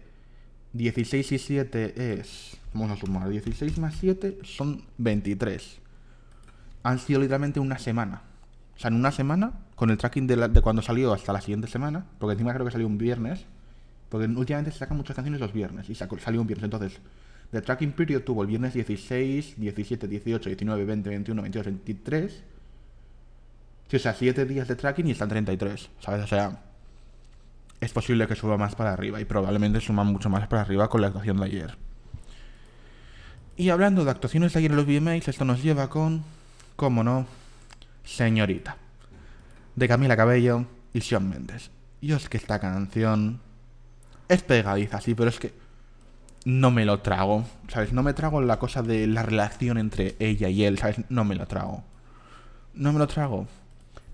16 0.72 1.32
y 1.32 1.38
7 1.38 2.20
es. 2.20 2.56
Vamos 2.74 2.90
a 2.90 2.96
sumar. 2.96 3.28
16 3.28 3.78
más 3.78 3.94
7 4.00 4.40
son 4.42 4.82
23 4.98 5.80
han 6.82 6.98
sido 6.98 7.20
literalmente 7.20 7.60
una 7.60 7.78
semana. 7.78 8.22
O 8.76 8.78
sea, 8.78 8.88
en 8.88 8.94
una 8.94 9.12
semana, 9.12 9.52
con 9.74 9.90
el 9.90 9.98
tracking 9.98 10.26
de, 10.26 10.48
de, 10.48 10.60
cuando 10.60 10.82
salió 10.82 11.12
hasta 11.12 11.32
la 11.32 11.40
siguiente 11.40 11.68
semana, 11.68 12.06
porque 12.18 12.32
encima 12.32 12.52
creo 12.52 12.64
que 12.64 12.72
salió 12.72 12.86
un 12.86 12.98
viernes, 12.98 13.46
porque 14.08 14.26
últimamente 14.26 14.72
se 14.72 14.78
sacan 14.78 14.96
muchas 14.96 15.14
canciones 15.14 15.40
los 15.40 15.52
viernes, 15.52 15.88
y 15.88 15.94
salió 15.94 16.40
un 16.40 16.46
viernes. 16.46 16.64
Entonces, 16.64 17.00
The 17.52 17.60
Tracking 17.60 17.92
Period 17.92 18.22
tuvo 18.22 18.42
el 18.42 18.48
viernes 18.48 18.72
16, 18.72 19.54
17, 19.58 20.08
18, 20.08 20.48
19, 20.48 20.84
20, 20.84 21.08
21, 21.10 21.42
22, 21.42 21.66
23. 21.66 22.42
Sí, 23.88 23.96
o 23.96 23.98
sea, 23.98 24.14
7 24.14 24.46
días 24.46 24.66
de 24.68 24.74
tracking 24.74 25.06
y 25.06 25.10
están 25.10 25.28
33, 25.28 25.90
¿sabes? 26.00 26.24
O 26.24 26.26
sea, 26.26 26.62
es 27.78 27.92
posible 27.92 28.26
que 28.26 28.34
suba 28.34 28.56
más 28.56 28.74
para 28.74 28.94
arriba 28.94 29.20
y 29.20 29.26
probablemente 29.26 29.80
suma 29.80 30.02
mucho 30.02 30.30
más 30.30 30.48
para 30.48 30.62
arriba 30.62 30.88
con 30.88 31.02
la 31.02 31.08
actuación 31.08 31.36
de 31.36 31.44
ayer. 31.44 31.76
Y 33.56 33.68
hablando 33.68 34.02
de 34.06 34.10
actuaciones 34.10 34.54
de 34.54 34.60
ayer 34.60 34.70
en 34.70 34.76
los 34.78 34.86
VMAs, 34.86 35.28
esto 35.28 35.44
nos 35.44 35.62
lleva 35.62 35.90
con 35.90 36.24
cómo 36.76 37.04
no, 37.04 37.26
Señorita, 38.04 38.76
de 39.76 39.88
Camila 39.88 40.16
Cabello 40.16 40.66
y 40.92 41.00
Shawn 41.00 41.28
Mendes. 41.28 41.70
Y 42.00 42.12
es 42.12 42.28
que 42.28 42.36
esta 42.36 42.58
canción 42.58 43.40
es 44.28 44.42
pegadiza, 44.42 45.00
sí, 45.00 45.14
pero 45.14 45.28
es 45.28 45.38
que 45.38 45.52
no 46.44 46.70
me 46.70 46.84
lo 46.84 47.00
trago, 47.00 47.44
¿sabes? 47.68 47.92
No 47.92 48.02
me 48.02 48.14
trago 48.14 48.40
la 48.40 48.58
cosa 48.58 48.82
de 48.82 49.06
la 49.06 49.22
relación 49.22 49.78
entre 49.78 50.16
ella 50.18 50.48
y 50.48 50.64
él, 50.64 50.78
¿sabes? 50.78 51.02
No 51.08 51.24
me 51.24 51.34
lo 51.34 51.46
trago. 51.46 51.84
No 52.74 52.92
me 52.92 52.98
lo 52.98 53.06
trago. 53.06 53.46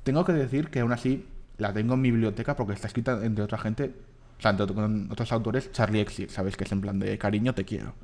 Tengo 0.02 0.24
que 0.24 0.32
decir 0.32 0.68
que 0.68 0.80
aún 0.80 0.92
así 0.92 1.26
la 1.56 1.72
tengo 1.72 1.94
en 1.94 2.00
mi 2.00 2.10
biblioteca 2.10 2.56
porque 2.56 2.74
está 2.74 2.88
escrita 2.88 3.24
entre 3.24 3.44
otra 3.44 3.58
gente, 3.58 3.94
o 4.38 4.42
sea, 4.42 4.50
entre 4.50 4.64
otros 4.64 5.32
autores, 5.32 5.72
Charlie 5.72 6.00
Exit, 6.00 6.30
¿sabes? 6.30 6.56
Que 6.56 6.64
es 6.64 6.72
en 6.72 6.80
plan 6.80 6.98
de 6.98 7.16
cariño, 7.18 7.54
te 7.54 7.64
quiero. 7.64 7.94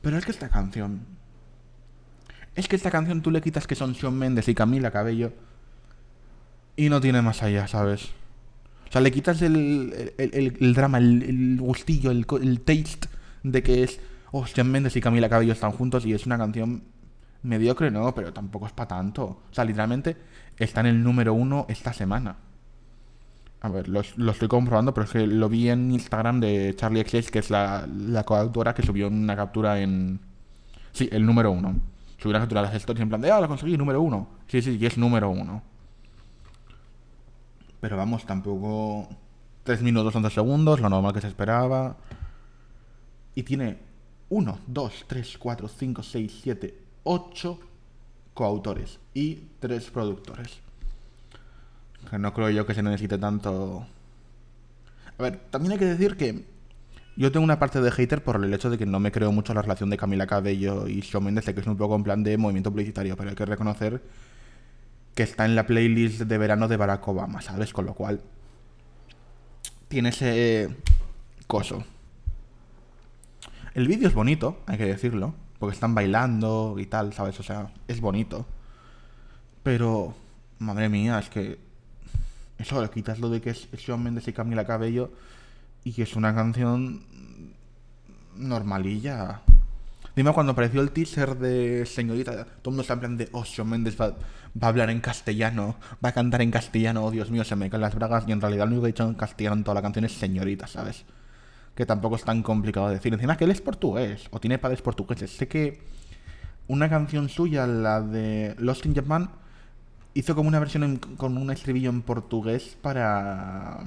Pero 0.00 0.16
es 0.16 0.24
que 0.24 0.32
esta 0.32 0.48
canción 0.48 1.06
es 2.58 2.66
que 2.66 2.74
esta 2.74 2.90
canción 2.90 3.22
tú 3.22 3.30
le 3.30 3.40
quitas 3.40 3.68
que 3.68 3.76
son 3.76 3.92
Shawn 3.92 4.18
Mendes 4.18 4.48
y 4.48 4.54
Camila 4.54 4.90
Cabello 4.90 5.32
y 6.74 6.88
no 6.88 7.00
tiene 7.00 7.22
más 7.22 7.44
allá, 7.44 7.68
¿sabes? 7.68 8.06
O 8.88 8.92
sea, 8.92 9.00
le 9.00 9.12
quitas 9.12 9.40
el, 9.42 10.12
el, 10.18 10.74
drama, 10.74 10.98
el, 10.98 11.56
gustillo, 11.60 12.10
el, 12.10 12.26
taste 12.26 13.08
de 13.44 13.62
que 13.62 13.84
es, 13.84 14.00
oh, 14.32 14.44
Shawn 14.44 14.72
Mendes 14.72 14.96
y 14.96 15.00
Camila 15.00 15.28
Cabello 15.28 15.52
están 15.52 15.70
juntos 15.70 16.04
y 16.04 16.12
es 16.12 16.26
una 16.26 16.36
canción 16.36 16.82
mediocre, 17.44 17.92
no, 17.92 18.12
pero 18.12 18.32
tampoco 18.32 18.66
es 18.66 18.72
para 18.72 18.88
tanto. 18.88 19.24
O 19.24 19.42
sea, 19.52 19.64
literalmente 19.64 20.16
está 20.58 20.80
en 20.80 20.86
el 20.86 21.02
número 21.04 21.34
uno 21.34 21.64
esta 21.68 21.92
semana. 21.92 22.38
A 23.60 23.68
ver, 23.68 23.88
lo, 23.88 24.02
lo 24.16 24.32
estoy 24.32 24.48
comprobando, 24.48 24.92
pero 24.92 25.04
es 25.04 25.12
que 25.12 25.28
lo 25.28 25.48
vi 25.48 25.68
en 25.68 25.92
Instagram 25.92 26.40
de 26.40 26.74
Charlie 26.76 27.04
XS, 27.04 27.30
que 27.30 27.38
es 27.38 27.50
la, 27.50 27.86
la 27.86 28.24
coautora 28.24 28.74
que 28.74 28.82
subió 28.82 29.06
una 29.06 29.36
captura 29.36 29.80
en... 29.80 30.18
Sí, 30.90 31.08
el 31.12 31.24
número 31.24 31.52
uno. 31.52 31.76
Subió 32.18 32.30
una 32.30 32.40
captura 32.40 32.62
de 32.62 32.66
las 32.68 32.76
stories 32.76 33.02
en 33.02 33.08
plan 33.08 33.20
de, 33.20 33.30
ah, 33.30 33.40
lo 33.40 33.48
conseguí, 33.48 33.76
número 33.76 34.02
uno. 34.02 34.28
Sí, 34.48 34.60
sí, 34.60 34.76
y 34.78 34.84
es 34.84 34.98
número 34.98 35.30
uno. 35.30 35.62
Pero 37.80 37.96
vamos, 37.96 38.26
tampoco... 38.26 39.08
3 39.68 39.82
minutos 39.82 40.16
11 40.16 40.30
segundos, 40.30 40.80
lo 40.80 40.88
normal 40.88 41.12
que 41.12 41.20
se 41.20 41.28
esperaba. 41.28 41.96
Y 43.34 43.42
tiene 43.42 43.78
1, 44.30 44.58
2, 44.66 45.04
3, 45.06 45.36
4, 45.38 45.68
5, 45.68 46.02
6, 46.02 46.40
7, 46.42 46.78
8 47.04 47.60
coautores 48.32 48.98
y 49.12 49.34
3 49.60 49.90
productores. 49.90 50.60
Que 52.08 52.18
no 52.18 52.32
creo 52.32 52.48
yo 52.48 52.64
que 52.64 52.72
se 52.72 52.82
necesite 52.82 53.18
tanto. 53.18 53.86
A 55.18 55.22
ver, 55.22 55.38
también 55.50 55.72
hay 55.72 55.78
que 55.78 55.84
decir 55.84 56.16
que 56.16 56.46
yo 57.18 57.32
tengo 57.32 57.42
una 57.42 57.58
parte 57.58 57.80
de 57.80 57.90
hater 57.90 58.22
por 58.22 58.44
el 58.44 58.54
hecho 58.54 58.70
de 58.70 58.78
que 58.78 58.86
no 58.86 59.00
me 59.00 59.10
creo 59.10 59.32
mucho 59.32 59.52
la 59.52 59.60
relación 59.60 59.90
de 59.90 59.96
Camila 59.96 60.28
Cabello 60.28 60.86
y 60.86 61.00
Shawn 61.00 61.24
Mendes, 61.24 61.44
que 61.44 61.60
es 61.60 61.66
un 61.66 61.76
poco 61.76 61.96
en 61.96 62.04
plan 62.04 62.22
de 62.22 62.38
movimiento 62.38 62.70
publicitario, 62.70 63.16
pero 63.16 63.30
hay 63.30 63.34
que 63.34 63.44
reconocer 63.44 64.00
que 65.16 65.24
está 65.24 65.44
en 65.44 65.56
la 65.56 65.66
playlist 65.66 66.20
de 66.20 66.38
verano 66.38 66.68
de 66.68 66.76
Barack 66.76 67.08
Obama, 67.08 67.42
¿sabes? 67.42 67.72
Con 67.72 67.86
lo 67.86 67.94
cual 67.94 68.20
tiene 69.88 70.10
ese 70.10 70.68
coso. 71.48 71.82
El 73.74 73.88
vídeo 73.88 74.06
es 74.06 74.14
bonito, 74.14 74.62
hay 74.66 74.78
que 74.78 74.86
decirlo, 74.86 75.34
porque 75.58 75.74
están 75.74 75.96
bailando 75.96 76.76
y 76.78 76.86
tal, 76.86 77.12
¿sabes? 77.14 77.40
O 77.40 77.42
sea, 77.42 77.72
es 77.88 78.00
bonito. 78.00 78.46
Pero, 79.64 80.14
madre 80.60 80.88
mía, 80.88 81.18
es 81.18 81.28
que 81.30 81.58
eso, 82.58 82.80
le 82.80 82.88
quitas 82.90 83.18
lo 83.18 83.28
de 83.28 83.40
que 83.40 83.50
es 83.50 83.68
Shawn 83.72 84.04
Mendes 84.04 84.28
y 84.28 84.32
Camila 84.32 84.64
Cabello 84.64 85.10
y 85.96 86.02
es 86.02 86.16
una 86.16 86.34
canción 86.34 87.00
normalilla. 88.36 89.40
Dime 90.14 90.32
cuando 90.32 90.52
apareció 90.52 90.80
el 90.80 90.90
teaser 90.90 91.36
de 91.36 91.86
Señorita, 91.86 92.32
todo 92.32 92.70
el 92.70 92.76
mundo 92.76 92.82
está 92.82 92.94
en 92.94 93.16
de, 93.16 93.28
oh, 93.32 93.44
Shawn 93.44 93.68
Mendes 93.68 93.98
va, 94.00 94.14
a 94.60 94.66
hablar 94.66 94.90
en 94.90 95.00
castellano, 95.00 95.76
va 96.04 96.10
a 96.10 96.12
cantar 96.12 96.42
en 96.42 96.50
castellano, 96.50 97.04
oh 97.04 97.10
Dios 97.10 97.30
mío, 97.30 97.44
se 97.44 97.56
me 97.56 97.70
caen 97.70 97.82
las 97.82 97.94
bragas, 97.94 98.24
y 98.26 98.32
en 98.32 98.40
realidad 98.40 98.64
lo 98.64 98.72
único 98.72 98.82
que 98.82 98.88
he 98.88 98.92
dicho 98.92 99.08
en 99.08 99.14
castellano 99.14 99.56
en 99.56 99.64
toda 99.64 99.76
la 99.76 99.82
canción 99.82 100.04
es 100.04 100.12
Señorita, 100.12 100.66
¿sabes? 100.66 101.04
Que 101.74 101.86
tampoco 101.86 102.16
es 102.16 102.24
tan 102.24 102.42
complicado 102.42 102.88
de 102.88 102.94
decir. 102.94 103.12
Encima 103.14 103.36
que 103.36 103.44
él 103.44 103.52
es 103.52 103.60
portugués, 103.60 104.26
o 104.30 104.40
tiene 104.40 104.58
padres 104.58 104.82
portugueses. 104.82 105.30
Sé 105.30 105.46
que 105.46 105.80
una 106.66 106.90
canción 106.90 107.28
suya, 107.28 107.66
la 107.66 108.00
de 108.00 108.56
Lost 108.58 108.84
in 108.86 108.94
Japan, 108.94 109.30
hizo 110.14 110.34
como 110.34 110.48
una 110.48 110.58
versión 110.58 110.98
con 110.98 111.36
un 111.38 111.50
estribillo 111.50 111.90
en 111.90 112.02
portugués 112.02 112.76
para... 112.82 113.84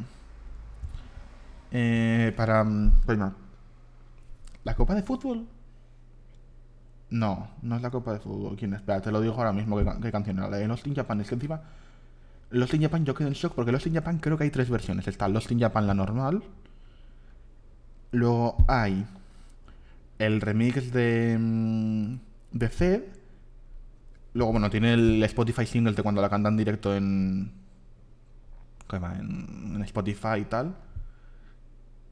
Eh, 1.71 2.33
para... 2.35 2.65
Pues 3.05 3.17
¿La 4.63 4.75
Copa 4.75 4.93
de 4.93 5.03
Fútbol? 5.03 5.47
No, 7.09 7.49
no 7.61 7.75
es 7.75 7.81
la 7.81 7.89
Copa 7.89 8.13
de 8.13 8.19
Fútbol. 8.19 8.55
¿Quién? 8.55 8.73
Espera, 8.73 9.01
te 9.01 9.11
lo 9.11 9.21
digo 9.21 9.33
ahora 9.35 9.53
mismo 9.53 9.77
qué, 10.01 10.11
canción 10.11 10.37
era. 10.37 10.49
La 10.49 10.57
de 10.57 10.67
Lost 10.67 10.85
in 10.87 10.95
Japan. 10.95 11.21
Es 11.21 11.29
que 11.29 11.35
encima... 11.35 11.61
Lost 12.51 12.73
in 12.73 12.81
Japan 12.81 13.05
yo 13.05 13.15
quedo 13.15 13.29
en 13.29 13.33
shock 13.33 13.53
porque 13.53 13.71
Lost 13.71 13.87
in 13.87 13.93
Japan 13.93 14.19
creo 14.19 14.37
que 14.37 14.43
hay 14.43 14.51
tres 14.51 14.69
versiones. 14.69 15.07
Está 15.07 15.27
Lost 15.27 15.51
in 15.51 15.59
Japan 15.59 15.87
la 15.87 15.93
normal. 15.93 16.43
Luego 18.11 18.57
hay 18.67 19.05
el 20.19 20.41
remix 20.41 20.91
de... 20.91 21.37
Mm, 21.39 22.15
de 22.51 22.67
Zed 22.67 23.03
Luego, 24.33 24.53
bueno, 24.53 24.69
tiene 24.69 24.93
el 24.93 25.23
Spotify 25.23 25.65
single 25.65 25.93
de 25.93 26.03
cuando 26.03 26.21
la 26.21 26.29
cantan 26.29 26.55
directo 26.55 26.95
en, 26.95 27.51
en, 28.93 29.81
Spotify 29.83 30.39
y 30.39 30.45
tal. 30.45 30.73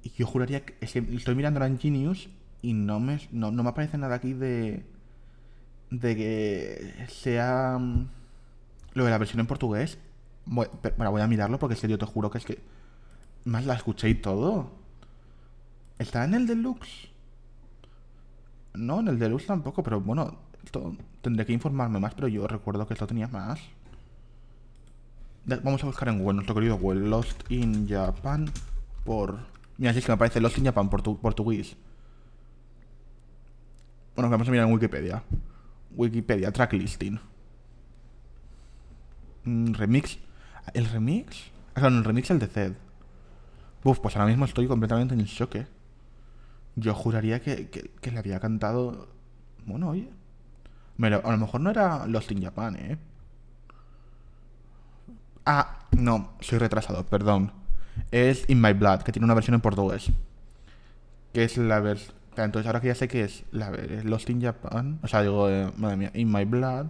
Y 0.04 0.12
yo 0.12 0.26
juraría 0.26 0.66
que, 0.66 0.76
estoy 0.82 1.36
mirando 1.36 1.64
en 1.66 1.80
Genius 1.80 2.30
y 2.62 2.74
no 2.74 3.00
me, 3.00 3.20
no, 3.32 3.52
me 3.52 3.70
aparece 3.70 3.98
nada 3.98 4.16
aquí 4.16 4.34
de, 4.34 4.86
de 5.90 6.16
que 6.16 7.06
sea 7.10 7.78
mm, 7.80 8.08
lo 8.94 9.06
de 9.06 9.12
la 9.12 9.18
versión 9.18 9.40
en 9.40 9.48
portugués. 9.48 9.98
Bueno, 10.46 11.12
voy 11.12 11.22
a 11.22 11.28
mirarlo 11.28 11.60
porque 11.60 11.76
es 11.76 11.82
que 11.82 11.88
yo 11.88 11.98
te 11.98 12.06
juro 12.06 12.32
que 12.32 12.40
es 12.40 12.46
que 12.46 12.60
más 13.46 13.66
la 13.66 13.76
escuché 13.76 14.10
y 14.10 14.16
todo. 14.16 14.72
¿Está 16.00 16.24
en 16.24 16.34
el 16.34 16.48
deluxe? 16.48 17.10
No, 18.74 19.02
en 19.02 19.10
el 19.10 19.20
deluxe 19.20 19.48
tampoco, 19.48 19.84
pero 19.84 20.00
bueno, 20.00 20.38
tendré 21.22 21.46
que 21.46 21.54
informarme 21.54 22.00
más, 22.00 22.14
pero 22.14 22.28
yo 22.28 22.48
recuerdo 22.48 22.88
que 22.88 22.94
esto 22.94 23.08
tenía 23.08 23.28
más. 23.28 23.60
Vamos 25.46 25.84
a 25.84 25.88
buscar 25.88 26.10
en 26.10 26.20
Google, 26.20 26.36
nuestro 26.36 26.56
querido 26.56 26.78
Google, 26.78 27.10
Lost 27.10 27.50
in 27.52 27.88
Japan 27.88 28.50
por... 29.04 29.40
Mira, 29.80 29.94
si 29.94 30.00
es 30.00 30.06
que 30.06 30.12
me 30.12 30.16
aparece 30.16 30.40
Lost 30.40 30.60
in 30.60 30.66
Japan 30.66 30.90
por 30.92 31.02
portugués. 31.20 31.76
Bueno, 34.16 34.30
vamos 34.30 34.48
a 34.48 34.52
mirar 34.52 34.68
en 34.68 34.74
Wikipedia. 34.74 35.24
Wikipedia, 35.96 36.52
tracklisting. 36.52 37.20
Mm, 39.46 39.74
remix. 39.74 40.20
¿El 40.76 40.86
remix? 40.86 41.50
Ah, 41.74 41.80
claro, 41.82 41.98
el 41.98 42.04
remix 42.04 42.30
el 42.30 42.38
de 42.38 42.48
Zed. 42.48 42.74
Uf, 43.84 44.00
pues 44.00 44.16
ahora 44.16 44.28
mismo 44.28 44.46
estoy 44.46 44.68
completamente 44.68 45.16
en 45.16 45.24
shock. 45.24 45.56
¿eh? 45.56 45.68
Yo 46.76 46.94
juraría 46.94 47.42
que, 47.42 47.70
que 47.70 48.12
le 48.12 48.20
había 48.20 48.40
cantado... 48.40 49.08
Bueno, 49.66 49.90
oye 49.90 50.12
a 51.06 51.32
lo 51.32 51.38
mejor 51.38 51.62
no 51.62 51.70
era 51.70 52.06
Lost 52.08 52.32
in 52.32 52.44
Japan, 52.44 52.76
¿eh? 52.76 52.98
Ah, 55.46 55.80
no, 55.92 56.32
soy 56.42 56.60
retrasado, 56.60 57.06
perdón. 57.06 57.52
Es 58.12 58.50
In 58.50 58.62
My 58.62 58.74
Blood, 58.74 59.02
que 59.02 59.12
tiene 59.12 59.26
una 59.26 59.34
versión 59.34 59.56
en 59.56 59.62
portugués. 59.62 60.12
Que 61.34 61.44
es 61.44 61.58
la 61.58 61.80
versión... 61.80 62.16
Entonces 62.36 62.68
ahora 62.68 62.80
que 62.80 62.88
ya 62.88 62.96
sé 62.96 63.08
que 63.08 63.24
es 63.24 63.44
la 63.52 63.70
Lost 64.04 64.30
in 64.30 64.42
Japan, 64.42 65.00
o 65.04 65.08
sea, 65.08 65.22
digo, 65.22 65.50
eh, 65.50 65.70
madre 65.76 65.98
mía, 65.98 66.12
In 66.14 66.32
My 66.32 66.46
Blood. 66.46 66.86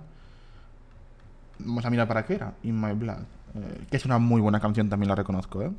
Vamos 1.59 1.85
a 1.85 1.89
mirar 1.89 2.07
para 2.07 2.23
qué 2.25 2.35
era, 2.35 2.53
In 2.63 2.79
My 2.79 2.93
Blood. 2.93 3.23
Eh, 3.55 3.85
que 3.89 3.97
es 3.97 4.05
una 4.05 4.19
muy 4.19 4.41
buena 4.41 4.59
canción, 4.59 4.89
también 4.89 5.09
la 5.09 5.15
reconozco, 5.15 5.63
¿eh? 5.63 5.71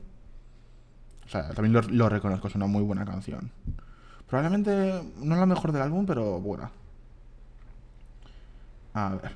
O 1.25 1.29
sea, 1.29 1.51
también 1.51 1.73
lo, 1.73 1.83
lo 1.83 2.09
reconozco, 2.09 2.49
es 2.49 2.55
una 2.57 2.67
muy 2.67 2.83
buena 2.83 3.05
canción. 3.05 3.53
Probablemente 4.27 5.03
no 5.23 5.35
es 5.35 5.41
la 5.41 5.47
mejor 5.47 5.71
del 5.71 5.83
álbum, 5.83 6.05
pero 6.05 6.41
buena. 6.41 6.71
A 8.95 9.11
ver. 9.11 9.33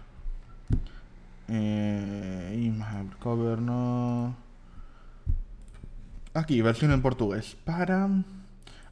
Eh, 1.49 2.73
cover 3.21 3.61
no. 3.61 4.35
Aquí, 6.35 6.61
versión 6.63 6.91
en 6.91 7.01
portugués. 7.01 7.57
Para. 7.65 8.09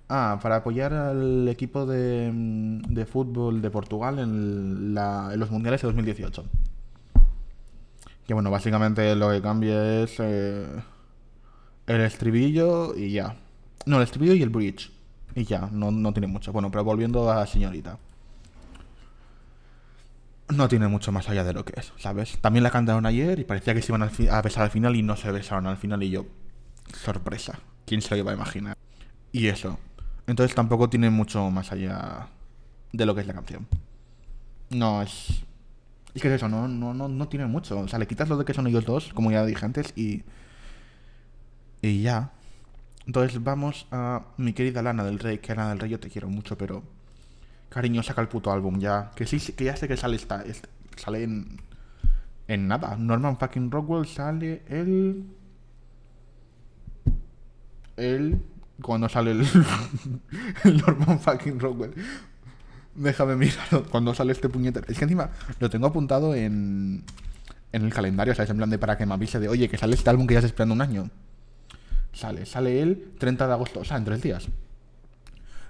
Ah, 0.09 0.39
para 0.43 0.57
apoyar 0.57 0.93
al 0.93 1.49
equipo 1.49 1.87
de, 1.87 2.31
de 2.33 3.07
fútbol 3.07 3.63
de 3.63 3.71
Portugal 3.71 4.19
en, 4.19 4.95
la, 4.95 5.35
los 5.37 5.51
mundiales 5.51 5.83
de 5.83 5.89
2018. 5.89 6.45
Que 8.27 8.35
bueno, 8.35 8.51
básicamente 8.51 9.17
lo 9.17 9.31
que 9.31 9.43
cambia 9.43 10.03
es 10.03 10.17
eh, 10.21 10.67
el 11.87 12.01
estribillo 12.03 12.95
y 12.97 13.11
ya. 13.13 13.37
No, 13.87 13.97
el 13.97 14.03
estribillo 14.05 14.35
y 14.35 14.43
el 14.43 14.51
bridge. 14.51 14.93
Y 15.35 15.45
ya, 15.45 15.69
no, 15.73 15.91
no 15.91 16.13
tiene 16.13 16.29
mucho. 16.29 16.53
Bueno, 16.53 16.71
pero 16.71 16.85
volviendo 16.85 17.31
a 17.31 17.47
señorita 17.47 17.99
no 20.49 20.69
tiene 20.69 20.87
mucho 20.87 21.13
más 21.13 21.29
allá 21.31 21.45
de 21.45 21.55
lo 21.55 21.65
que 21.65 21.81
es, 21.81 21.93
¿sabes? 21.97 22.39
También 22.41 22.63
la 22.63 22.71
cantaron 22.71 23.07
ayer 23.07 23.39
y 23.39 23.45
parecía 23.45 23.75
que 23.75 23.81
se 23.81 23.91
iban 23.91 24.03
a 24.03 24.43
besar 24.43 24.65
al 24.65 24.71
final 24.71 24.95
y 24.97 25.03
no 25.03 25.17
se 25.17 25.31
besaron 25.33 25.67
al 25.67 25.79
final 25.79 26.03
y 26.03 26.11
yo, 26.11 26.27
sorpresa, 26.95 27.59
¿quién 27.87 28.03
se 28.03 28.11
lo 28.11 28.17
iba 28.19 28.33
a 28.33 28.35
imaginar? 28.35 28.77
Y 29.33 29.49
eso. 29.49 29.79
Entonces 30.27 30.55
tampoco 30.55 30.89
tiene 30.89 31.11
mucho 31.11 31.51
más 31.51 31.73
allá 31.73 32.29
de 32.93 33.07
lo 33.07 33.15
que 33.15 33.23
es 33.23 33.27
la 33.27 33.35
canción. 33.35 33.67
No 34.71 35.03
es... 35.03 35.45
Es 36.15 36.21
que 36.21 36.29
es 36.29 36.35
eso, 36.35 36.49
no, 36.49 36.69
no, 36.69 36.93
no, 36.93 37.09
no 37.09 37.29
tiene 37.29 37.47
mucho. 37.47 37.79
O 37.81 37.89
sea, 37.89 37.99
le 37.99 38.07
quitas 38.07 38.29
lo 38.29 38.37
de 38.37 38.45
que 38.45 38.53
son 38.53 38.67
ellos 38.67 38.85
dos, 38.85 39.13
como 39.15 39.31
ya 39.31 39.45
dije 39.45 39.65
antes, 39.65 39.93
y... 39.97 40.25
Y 41.81 42.03
ya. 42.03 42.33
Entonces 43.07 43.43
vamos 43.43 43.87
a 43.91 44.27
mi 44.37 44.53
querida 44.53 44.83
Lana 44.83 45.05
del 45.05 45.19
Rey, 45.19 45.39
que 45.39 45.55
Lana 45.55 45.71
del 45.71 45.81
Rey 45.81 45.91
yo 45.91 45.99
te 45.99 46.09
quiero 46.09 46.29
mucho, 46.29 46.57
pero 46.57 46.83
Cariño, 47.73 48.03
saca 48.03 48.21
el 48.21 48.29
puto 48.29 48.53
álbum 48.53 48.79
ya. 48.79 49.11
Que 49.15 49.27
sí, 49.27 49.39
que 49.55 49.65
ya 49.65 49.77
sé 49.77 49.89
que 49.89 49.97
sale 49.97 50.19
sale 50.97 51.23
en, 51.23 51.59
en 52.47 52.69
nada. 52.69 52.97
Norman 52.97 53.39
fucking 53.39 53.71
Rockwell 53.71 54.07
sale 54.07 54.63
el 54.69 55.25
el 57.97 58.43
cuando 58.81 59.09
sale 59.09 59.31
el, 60.65 60.77
Norman 60.79 61.21
fucking 61.21 61.61
Rockwell. 61.61 61.95
Déjame 62.95 63.37
mirar 63.37 63.85
cuando 63.91 64.15
sale 64.15 64.33
este 64.33 64.49
puñetero. 64.49 64.87
Es 64.89 64.99
que 64.99 65.05
encima 65.05 65.31
lo 65.61 65.71
tengo 65.71 65.87
apuntado 65.87 66.35
en 66.35 67.05
en 67.73 67.85
el 67.85 67.93
calendario, 67.93 68.35
¿sabes? 68.35 68.51
En 68.51 68.59
plan 68.59 68.71
de 68.71 68.79
para 68.79 68.97
que 68.97 69.07
me 69.07 69.15
avise 69.15 69.41
de, 69.41 69.49
oye, 69.49 69.69
que 69.69 69.79
sale 69.79 69.95
este 69.95 70.11
álbum 70.11 70.27
que 70.27 70.35
ya 70.35 70.41
se 70.41 70.47
esperando 70.47 70.75
un 70.75 70.83
año. 70.83 71.11
Sale, 72.13 72.45
sale 72.45 72.83
el 72.83 73.13
30 73.19 73.47
de 73.47 73.53
agosto, 73.53 73.81
o 73.81 73.85
sea, 73.85 73.97
en 73.97 74.05
tres 74.05 74.23
días. 74.23 74.49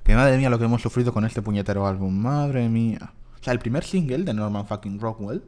Que 0.02 0.17
madre 0.17 0.37
mía 0.37 0.50
lo 0.50 0.59
que 0.59 0.64
hemos 0.64 0.83
sufrido 0.83 1.12
con 1.12 1.25
este 1.25 1.43
puñetero 1.43 1.87
álbum. 1.87 2.12
Madre 2.12 2.69
mía. 2.69 3.12
O 3.41 3.45
sea, 3.45 3.52
el 3.52 3.61
primer 3.61 3.85
single 3.85 4.25
de 4.25 4.35
Norman 4.35 4.67
fucking 4.67 4.99
Rockwell 4.99 5.43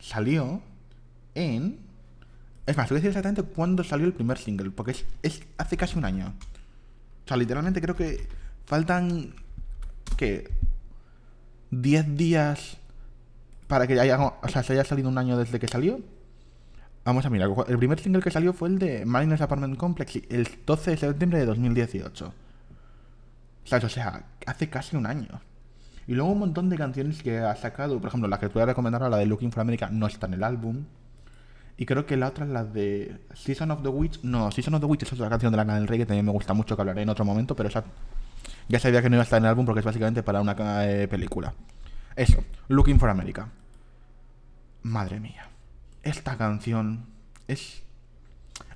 salió 0.00 0.60
en 1.36 1.78
Es 2.72 2.78
más, 2.78 2.88
voy 2.88 2.96
a 2.96 3.00
decir 3.00 3.10
exactamente 3.10 3.42
cuándo 3.42 3.84
salió 3.84 4.06
el 4.06 4.14
primer 4.14 4.38
single, 4.38 4.70
porque 4.70 4.96
es, 5.22 5.42
hace 5.58 5.76
casi 5.76 5.98
un 5.98 6.06
año. 6.06 6.32
O 7.22 7.28
sea, 7.28 7.36
literalmente 7.36 7.82
creo 7.82 7.94
que 7.94 8.26
faltan. 8.64 9.34
¿Qué? 10.16 10.50
10 11.70 12.16
días 12.16 12.78
para 13.66 13.86
que 13.86 14.00
haya, 14.00 14.18
o 14.18 14.48
sea, 14.48 14.62
se 14.62 14.72
haya 14.72 14.84
salido 14.84 15.10
un 15.10 15.18
año 15.18 15.36
desde 15.36 15.60
que 15.60 15.68
salió. 15.68 16.00
Vamos 17.04 17.26
a 17.26 17.28
mirar. 17.28 17.50
El 17.68 17.76
primer 17.76 18.00
single 18.00 18.22
que 18.22 18.30
salió 18.30 18.54
fue 18.54 18.70
el 18.70 18.78
de 18.78 19.04
Mariners 19.04 19.42
Apartment 19.42 19.76
Complex 19.76 20.22
el 20.30 20.48
12 20.64 20.92
de 20.92 20.96
septiembre 20.96 21.40
de 21.40 21.44
2018. 21.44 22.26
O 23.66 23.68
sea, 23.68 24.24
hace 24.46 24.70
casi 24.70 24.96
un 24.96 25.04
año. 25.04 25.42
Y 26.06 26.14
luego 26.14 26.32
un 26.32 26.38
montón 26.38 26.70
de 26.70 26.78
canciones 26.78 27.22
que 27.22 27.38
ha 27.38 27.54
sacado. 27.54 28.00
Por 28.00 28.08
ejemplo, 28.08 28.30
la 28.30 28.40
que 28.40 28.46
te 28.46 28.54
voy 28.54 28.62
a 28.62 28.66
recomendar, 28.66 29.02
la 29.10 29.18
de 29.18 29.26
Looking 29.26 29.52
for 29.52 29.60
America, 29.60 29.90
no 29.90 30.06
está 30.06 30.26
en 30.26 30.32
el 30.32 30.42
álbum. 30.42 30.86
Y 31.76 31.86
creo 31.86 32.06
que 32.06 32.16
la 32.16 32.28
otra 32.28 32.44
es 32.44 32.50
la 32.50 32.64
de 32.64 33.20
Season 33.34 33.70
of 33.70 33.82
the 33.82 33.88
Witch. 33.88 34.20
No, 34.22 34.50
Season 34.50 34.74
of 34.74 34.80
the 34.80 34.86
Witch 34.86 35.02
es 35.02 35.12
otra 35.12 35.28
canción 35.28 35.50
de 35.52 35.56
la 35.56 35.64
del 35.74 35.88
Rey 35.88 35.98
que 35.98 36.06
también 36.06 36.26
me 36.26 36.32
gusta 36.32 36.54
mucho, 36.54 36.76
que 36.76 36.82
hablaré 36.82 37.02
en 37.02 37.08
otro 37.08 37.24
momento, 37.24 37.56
pero 37.56 37.68
esa 37.68 37.84
ya 38.68 38.78
sabía 38.78 39.02
que 39.02 39.10
no 39.10 39.16
iba 39.16 39.22
a 39.22 39.24
estar 39.24 39.38
en 39.38 39.44
el 39.44 39.50
álbum 39.50 39.66
porque 39.66 39.80
es 39.80 39.84
básicamente 39.84 40.22
para 40.22 40.40
una 40.40 40.54
eh, 40.86 41.08
película. 41.08 41.54
Eso, 42.16 42.44
Looking 42.68 42.98
for 42.98 43.10
America. 43.10 43.48
Madre 44.82 45.20
mía. 45.20 45.48
Esta 46.02 46.36
canción 46.36 47.06
es... 47.48 47.82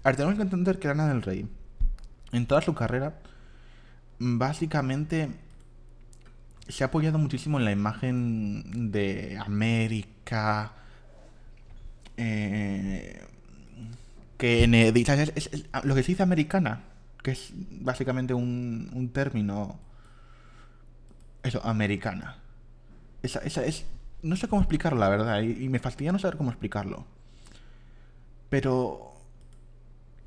A 0.03 0.09
ver, 0.09 0.17
tenemos 0.17 0.37
que 0.37 0.43
entender 0.43 0.79
que 0.79 0.89
Lana 0.89 1.09
del 1.09 1.23
Rey, 1.23 1.49
en 2.33 2.47
toda 2.47 2.61
su 2.61 2.75
carrera, 2.75 3.15
básicamente 4.19 5.31
se 6.69 6.85
ha 6.85 6.89
apoyado 6.89 7.19
muchísimo 7.19 7.59
en 7.59 7.65
la 7.65 7.73
imagen 7.73 8.91
de 8.93 9.39
América. 9.45 10.73
Eh, 12.17 13.23
que 14.39 14.65
en, 14.65 14.75
es, 14.75 15.51
lo 15.85 15.95
que 15.95 16.03
se 16.03 16.13
dice 16.13 16.23
americana, 16.23 16.83
que 17.23 17.33
es 17.33 17.53
básicamente 17.55 18.35
un, 18.35 18.91
un 18.93 19.09
término. 19.11 19.79
Eso, 21.43 21.65
americana. 21.65 22.37
Esa, 23.23 23.41
esa 23.41 23.65
es. 23.65 23.87
No 24.23 24.37
sé 24.37 24.49
cómo 24.49 24.63
explicarlo, 24.63 24.99
la 24.99 25.09
verdad, 25.09 25.41
y, 25.43 25.69
me 25.69 25.79
fastidia 25.79 26.13
no 26.13 26.19
saber 26.19 26.37
cómo 26.37 26.51
explicarlo. 26.51 27.07
Pero. 28.51 29.13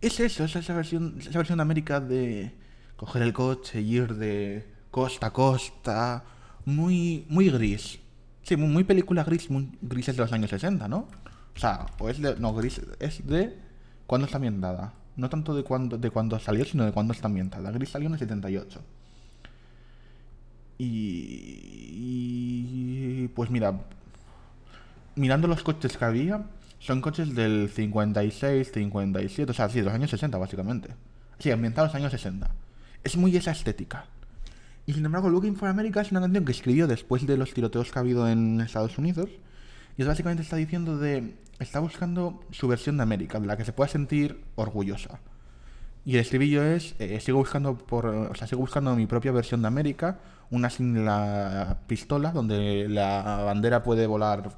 Es 0.01 0.19
eso, 0.21 0.45
es 0.45 0.55
esa 0.55 0.73
versión, 0.73 1.17
esa 1.19 1.37
versión 1.37 1.57
de 1.57 1.61
América 1.61 1.99
de 1.99 2.53
coger 2.95 3.21
el 3.21 3.33
coche 3.33 3.81
ir 3.81 4.15
de 4.15 4.65
costa 4.91 5.27
a 5.27 5.33
costa, 5.33 6.23
muy, 6.65 7.25
muy 7.29 7.49
gris. 7.49 7.99
Sí, 8.43 8.55
muy, 8.55 8.83
película 8.83 9.23
gris, 9.23 9.49
muy 9.49 9.69
grises 9.81 10.15
de 10.15 10.23
los 10.23 10.33
años 10.33 10.49
60, 10.49 10.87
¿no? 10.87 11.07
O 11.59 11.61
sea, 11.61 11.87
o 11.99 12.07
es 12.07 12.21
de, 12.21 12.37
no, 12.37 12.53
gris 12.53 12.79
es 13.01 13.27
de 13.27 13.53
cuando 14.07 14.25
está 14.25 14.37
ambientada. 14.37 14.93
No 15.17 15.29
tanto 15.29 15.53
de 15.53 15.63
cuando, 15.63 15.97
de 15.97 16.09
cuando 16.09 16.39
salió, 16.39 16.63
sino 16.63 16.85
de 16.85 16.93
cuando 16.93 17.11
está 17.11 17.27
ambientada. 17.27 17.69
Gris 17.71 17.89
salió 17.89 18.07
en 18.07 18.13
el 18.13 18.19
78. 18.19 18.79
Y, 20.77 20.85
y 23.25 23.27
pues 23.35 23.49
mira, 23.49 23.81
mirando 25.15 25.49
los 25.49 25.61
coches 25.61 25.97
que 25.97 26.05
había, 26.05 26.45
son 26.79 27.01
coches 27.01 27.35
del 27.35 27.69
56, 27.69 28.71
57, 28.71 29.51
o 29.51 29.53
sea, 29.53 29.67
sí, 29.67 29.79
de 29.79 29.83
los 29.83 29.93
años 29.93 30.11
60 30.11 30.37
básicamente. 30.37 30.95
Sí, 31.39 31.51
ambientados 31.51 31.89
en 31.89 32.03
los 32.03 32.03
años 32.03 32.11
60 32.13 32.49
es 33.03 33.17
muy 33.17 33.35
esa 33.35 33.51
estética. 33.51 34.05
Y 34.85 34.93
sin 34.93 35.05
embargo, 35.05 35.29
Looking 35.29 35.57
for 35.57 35.67
America 35.67 35.99
es 35.99 36.11
una 36.11 36.21
canción 36.21 36.45
que 36.45 36.53
escribió 36.53 36.87
después 36.87 37.27
de 37.27 37.35
los 37.35 37.53
tiroteos 37.53 37.91
que 37.91 37.99
ha 37.99 38.01
habido 38.01 38.29
en 38.29 38.61
Estados 38.61 38.97
Unidos. 38.97 39.29
Y 39.99 40.01
es 40.03 40.07
básicamente 40.07 40.43
está 40.43 40.55
diciendo 40.55 40.97
de. 40.97 41.35
Está 41.59 41.81
buscando 41.81 42.39
su 42.51 42.69
versión 42.69 42.95
de 42.95 43.03
América, 43.03 43.37
de 43.37 43.47
la 43.47 43.57
que 43.57 43.65
se 43.65 43.73
pueda 43.73 43.89
sentir 43.89 44.45
orgullosa. 44.55 45.19
Y 46.05 46.13
el 46.13 46.21
estribillo 46.21 46.63
es: 46.63 46.95
eh, 46.99 47.19
sigo 47.19 47.39
buscando 47.39 47.77
por. 47.77 48.05
O 48.05 48.33
sea, 48.33 48.47
sigo 48.47 48.61
buscando 48.61 48.95
mi 48.95 49.07
propia 49.07 49.33
versión 49.33 49.61
de 49.61 49.67
América, 49.67 50.21
una 50.51 50.69
sin 50.69 51.03
la 51.03 51.79
pistola, 51.85 52.31
donde 52.31 52.87
la 52.87 53.43
bandera 53.43 53.83
puede 53.83 54.07
volar. 54.07 54.49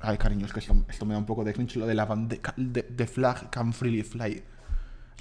Ay, 0.00 0.16
cariño, 0.16 0.46
es 0.46 0.54
que 0.54 0.60
esto, 0.60 1.04
me 1.04 1.12
da 1.12 1.18
un 1.18 1.26
poco 1.26 1.44
de 1.44 1.52
cringe 1.52 1.76
lo 1.76 1.86
de 1.86 1.94
la 1.94 2.06
bandera. 2.06 2.54
The 2.56 3.06
flag 3.06 3.50
can 3.50 3.74
freely 3.74 4.04
fly 4.04 4.42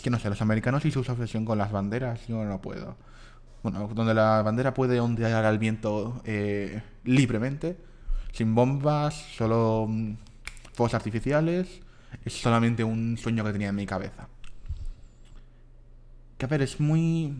que 0.01 0.09
no 0.09 0.17
sé, 0.17 0.29
los 0.29 0.41
americanos 0.41 0.85
y 0.85 0.91
su 0.91 1.01
obsesión 1.01 1.43
con 1.43 1.57
las 1.57 1.73
banderas, 1.73 2.25
yo 2.27 2.41
no 2.45 2.61
puedo. 2.61 2.95
Bueno, 3.63 3.89
donde 3.93 4.13
la 4.13 4.41
bandera 4.43 4.73
puede 4.73 5.01
ondear 5.01 5.43
al 5.43 5.59
viento 5.59 6.21
eh, 6.23 6.81
libremente, 7.03 7.77
sin 8.33 8.53
bombas, 8.55 9.13
solo 9.37 9.85
mm, 9.87 10.15
fuegos 10.73 10.93
artificiales, 10.93 11.79
es 12.25 12.33
solamente 12.33 12.83
un 12.83 13.17
sueño 13.17 13.43
que 13.43 13.53
tenía 13.53 13.69
en 13.69 13.75
mi 13.75 13.85
cabeza. 13.85 14.27
Que 16.37 16.45
a 16.45 16.47
ver, 16.49 16.61
es 16.61 16.79
muy... 16.79 17.33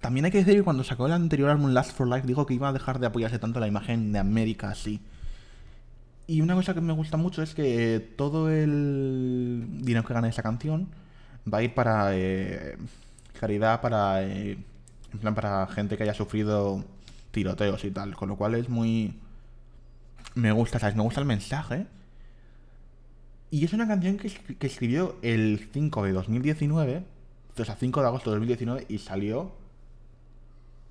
También 0.00 0.24
hay 0.24 0.30
que 0.30 0.38
decir 0.38 0.54
que 0.56 0.62
cuando 0.62 0.82
sacó 0.82 1.06
el 1.06 1.12
anterior 1.12 1.50
álbum 1.50 1.72
Last 1.72 1.92
for 1.92 2.08
Life 2.08 2.26
dijo 2.26 2.46
que 2.46 2.54
iba 2.54 2.70
a 2.70 2.72
dejar 2.72 2.98
de 2.98 3.06
apoyarse 3.06 3.38
tanto 3.38 3.60
la 3.60 3.68
imagen 3.68 4.12
de 4.12 4.18
América 4.18 4.70
así. 4.70 5.00
Y 6.26 6.40
una 6.40 6.54
cosa 6.54 6.72
que 6.72 6.80
me 6.80 6.94
gusta 6.94 7.18
mucho 7.18 7.42
es 7.42 7.54
que 7.54 8.00
todo 8.16 8.50
el 8.50 9.66
dinero 9.82 10.06
que 10.06 10.14
gana 10.14 10.28
esa 10.28 10.42
canción 10.42 10.88
va 11.52 11.58
a 11.58 11.62
ir 11.62 11.74
para 11.74 12.16
eh, 12.16 12.78
caridad, 13.38 13.82
para 13.82 14.22
eh, 14.22 14.56
en 15.12 15.18
plan 15.18 15.34
para 15.34 15.66
gente 15.66 15.96
que 15.96 16.04
haya 16.04 16.14
sufrido 16.14 16.84
tiroteos 17.30 17.84
y 17.84 17.90
tal. 17.90 18.14
Con 18.16 18.28
lo 18.28 18.36
cual 18.36 18.54
es 18.54 18.68
muy... 18.68 19.18
Me 20.34 20.52
gusta, 20.52 20.78
¿sabes? 20.78 20.96
Me 20.96 21.02
gusta 21.02 21.20
el 21.20 21.26
mensaje. 21.26 21.86
Y 23.50 23.64
es 23.64 23.72
una 23.72 23.88
canción 23.88 24.16
que, 24.16 24.30
escribió 24.66 25.16
el 25.22 25.68
5 25.72 26.04
de 26.04 26.12
2019, 26.12 27.04
o 27.58 27.64
sea, 27.64 27.74
5 27.74 28.00
de 28.00 28.06
agosto 28.06 28.30
de 28.30 28.36
2019, 28.36 28.86
y 28.88 28.98
salió 28.98 29.52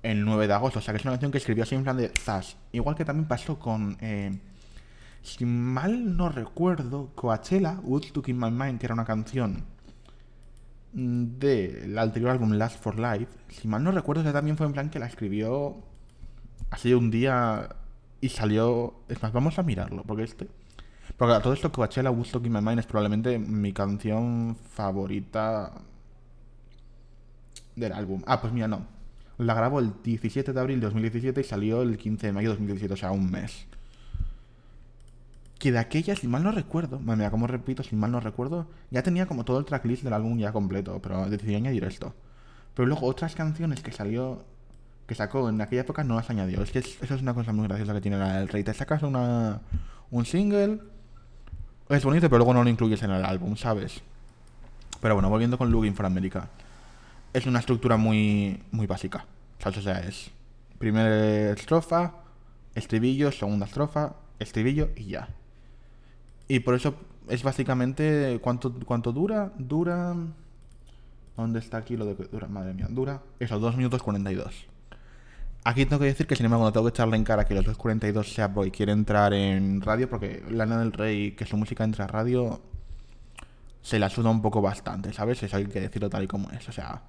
el 0.02 0.24
9 0.24 0.46
de 0.46 0.52
agosto. 0.52 0.78
O 0.78 0.82
sea, 0.82 0.92
que 0.92 0.98
es 0.98 1.04
una 1.04 1.12
canción 1.12 1.32
que 1.32 1.38
escribió 1.38 1.64
así 1.64 1.74
en 1.74 1.84
plan 1.84 1.96
de 1.96 2.08
Zas. 2.10 2.56
Igual 2.72 2.96
que 2.96 3.04
también 3.04 3.26
pasó 3.26 3.58
con... 3.58 3.96
Eh, 4.00 4.38
si 5.22 5.44
mal 5.44 6.16
no 6.16 6.28
recuerdo, 6.28 7.10
Coachella, 7.14 7.78
What's 7.82 8.12
to 8.12 8.22
Keep 8.22 8.36
My 8.36 8.50
Mind, 8.50 8.78
que 8.78 8.86
era 8.86 8.94
una 8.94 9.04
canción 9.04 9.64
del 10.92 11.98
anterior 11.98 12.30
álbum 12.30 12.52
Last 12.52 12.82
for 12.82 12.98
Life, 12.98 13.28
si 13.48 13.68
mal 13.68 13.84
no 13.84 13.92
recuerdo, 13.92 14.22
esa 14.22 14.32
también 14.32 14.56
fue 14.56 14.66
en 14.66 14.72
plan 14.72 14.90
que 14.90 14.98
la 14.98 15.06
escribió 15.06 15.76
así 16.70 16.94
un 16.94 17.10
día 17.10 17.76
y 18.20 18.28
salió. 18.28 18.94
Es 19.08 19.22
más, 19.22 19.32
vamos 19.32 19.58
a 19.58 19.62
mirarlo, 19.62 20.02
porque 20.04 20.24
este. 20.24 20.48
Porque 21.16 21.40
todo 21.42 21.52
esto, 21.52 21.70
Coachella, 21.70 22.10
What's 22.10 22.32
to 22.32 22.40
Keep 22.40 22.52
My 22.52 22.60
Mind 22.60 22.78
es 22.78 22.86
probablemente 22.86 23.38
mi 23.38 23.72
canción 23.72 24.56
favorita 24.72 25.72
del 27.76 27.92
álbum. 27.92 28.22
Ah, 28.26 28.40
pues 28.40 28.52
mira, 28.52 28.68
no. 28.68 28.86
La 29.38 29.54
grabó 29.54 29.80
el 29.80 29.92
17 30.02 30.52
de 30.52 30.60
abril 30.60 30.80
de 30.80 30.86
2017 30.86 31.40
y 31.40 31.44
salió 31.44 31.82
el 31.82 31.98
15 31.98 32.26
de 32.26 32.32
mayo 32.32 32.48
de 32.50 32.54
2017, 32.54 32.94
o 32.94 32.96
sea, 32.96 33.10
un 33.10 33.30
mes 33.30 33.66
que 35.60 35.70
de 35.70 35.78
aquella, 35.78 36.16
si 36.16 36.26
mal 36.26 36.42
no 36.42 36.52
recuerdo, 36.52 36.98
mira, 36.98 37.30
como 37.30 37.46
repito, 37.46 37.82
si 37.82 37.94
mal 37.94 38.10
no 38.10 38.18
recuerdo, 38.18 38.66
ya 38.90 39.02
tenía 39.02 39.26
como 39.26 39.44
todo 39.44 39.58
el 39.58 39.66
tracklist 39.66 40.02
del 40.02 40.14
álbum 40.14 40.38
ya 40.38 40.52
completo, 40.52 41.00
pero 41.02 41.28
decidí 41.28 41.54
añadir 41.54 41.84
esto. 41.84 42.14
Pero 42.74 42.86
luego 42.88 43.06
otras 43.06 43.34
canciones 43.34 43.82
que 43.82 43.92
salió, 43.92 44.42
que 45.10 45.16
sacó 45.16 45.48
en 45.48 45.60
aquella 45.60 45.82
época 45.82 46.04
no 46.04 46.14
las 46.14 46.30
añadió. 46.30 46.62
Es 46.62 46.70
que 46.70 46.78
eso 46.78 47.14
es 47.16 47.20
una 47.20 47.34
cosa 47.34 47.52
muy 47.52 47.66
graciosa 47.66 47.92
que 47.92 48.00
tiene 48.00 48.16
el 48.38 48.46
rey. 48.46 48.62
Te 48.62 48.72
sacas 48.72 49.02
una, 49.02 49.60
un 50.12 50.24
single, 50.24 50.78
es 51.88 52.04
bonito, 52.04 52.30
pero 52.30 52.38
luego 52.38 52.54
no 52.54 52.62
lo 52.62 52.70
incluyes 52.70 53.02
en 53.02 53.10
el 53.10 53.24
álbum, 53.24 53.56
¿sabes? 53.56 54.02
Pero 55.00 55.14
bueno, 55.14 55.28
volviendo 55.28 55.58
con 55.58 55.72
Looking 55.72 55.96
for 55.96 56.06
America. 56.06 56.48
Es 57.32 57.44
una 57.44 57.58
estructura 57.58 57.96
muy, 57.96 58.62
muy 58.70 58.86
básica. 58.86 59.26
O 59.64 59.72
sea, 59.72 59.98
es 59.98 60.30
primera 60.78 61.54
estrofa, 61.54 62.14
estribillo, 62.76 63.32
segunda 63.32 63.66
estrofa, 63.66 64.14
estribillo 64.38 64.90
y 64.94 65.06
ya. 65.06 65.28
Y 66.46 66.60
por 66.60 66.76
eso 66.76 66.94
es 67.28 67.42
básicamente. 67.42 68.38
¿Cuánto, 68.40 68.72
cuánto 68.86 69.10
dura? 69.10 69.50
Dura. 69.58 70.14
¿Dónde 71.36 71.58
está 71.58 71.78
aquí 71.78 71.96
lo 71.96 72.04
de 72.04 72.14
que 72.14 72.26
dura? 72.26 72.46
Madre 72.46 72.74
mía, 72.74 72.86
dura. 72.88 73.22
Eso, 73.40 73.58
2 73.58 73.76
minutos 73.76 74.04
42. 74.04 74.70
Aquí 75.64 75.84
tengo 75.84 76.00
que 76.00 76.06
decir 76.06 76.26
que 76.26 76.36
sin 76.36 76.46
embargo 76.46 76.64
no 76.64 76.72
tengo 76.72 76.86
que 76.86 76.90
echarle 76.90 77.16
en 77.16 77.24
cara 77.24 77.44
que 77.44 77.54
los 77.54 77.66
2.42 77.66 78.24
sea 78.24 78.48
boy 78.48 78.70
quiere 78.70 78.92
entrar 78.92 79.34
en 79.34 79.82
radio 79.82 80.08
porque 80.08 80.42
Lana 80.50 80.78
del 80.78 80.92
Rey, 80.92 81.32
que 81.32 81.44
su 81.44 81.56
música 81.56 81.84
entra 81.84 82.06
a 82.06 82.08
radio, 82.08 82.62
se 83.82 83.98
la 83.98 84.08
suda 84.08 84.30
un 84.30 84.42
poco 84.42 84.62
bastante, 84.62 85.12
¿sabes? 85.12 85.42
Eso 85.42 85.56
hay 85.56 85.66
que 85.66 85.80
decirlo 85.80 86.08
tal 86.08 86.24
y 86.24 86.26
como 86.26 86.50
es. 86.50 86.68
O 86.68 86.72
sea, 86.72 87.02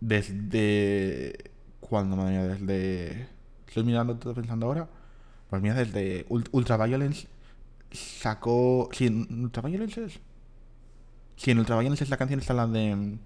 desde... 0.00 1.50
¿Cuándo, 1.80 2.16
madre 2.16 2.32
mía? 2.32 2.48
Desde... 2.48 3.28
Estoy 3.66 3.84
mirando, 3.84 4.14
estoy 4.14 4.34
pensando 4.34 4.66
ahora. 4.66 4.88
Pues 5.50 5.60
mira, 5.60 5.74
desde 5.74 6.26
Ultraviolence 6.28 7.28
sacó. 7.92 8.88
Sí, 8.92 9.06
en 9.06 9.44
Ultraviolence 9.44 10.04
es. 10.04 10.20
Sí, 11.36 11.50
en 11.50 11.58
Ultraviolence 11.58 12.04
es 12.04 12.10
la 12.10 12.16
canción, 12.16 12.40
está 12.40 12.54
la 12.54 12.66
de. 12.66 13.18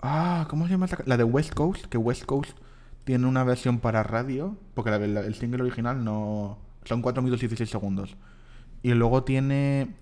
Ah, 0.00 0.46
¿cómo 0.48 0.66
se 0.66 0.72
llama? 0.72 0.86
La 1.06 1.16
de 1.16 1.24
West 1.24 1.54
Coast, 1.54 1.86
que 1.86 1.98
West 1.98 2.24
Coast 2.24 2.56
tiene 3.04 3.26
una 3.26 3.44
versión 3.44 3.78
para 3.78 4.02
radio, 4.02 4.56
porque 4.74 4.90
el 4.94 5.34
single 5.34 5.62
original 5.62 6.04
no. 6.04 6.58
Son 6.84 7.02
4 7.02 7.22
minutos 7.22 7.42
y 7.42 7.48
16 7.48 7.70
segundos. 7.70 8.16
Y 8.82 8.92
luego 8.92 9.24
tiene 9.24 9.94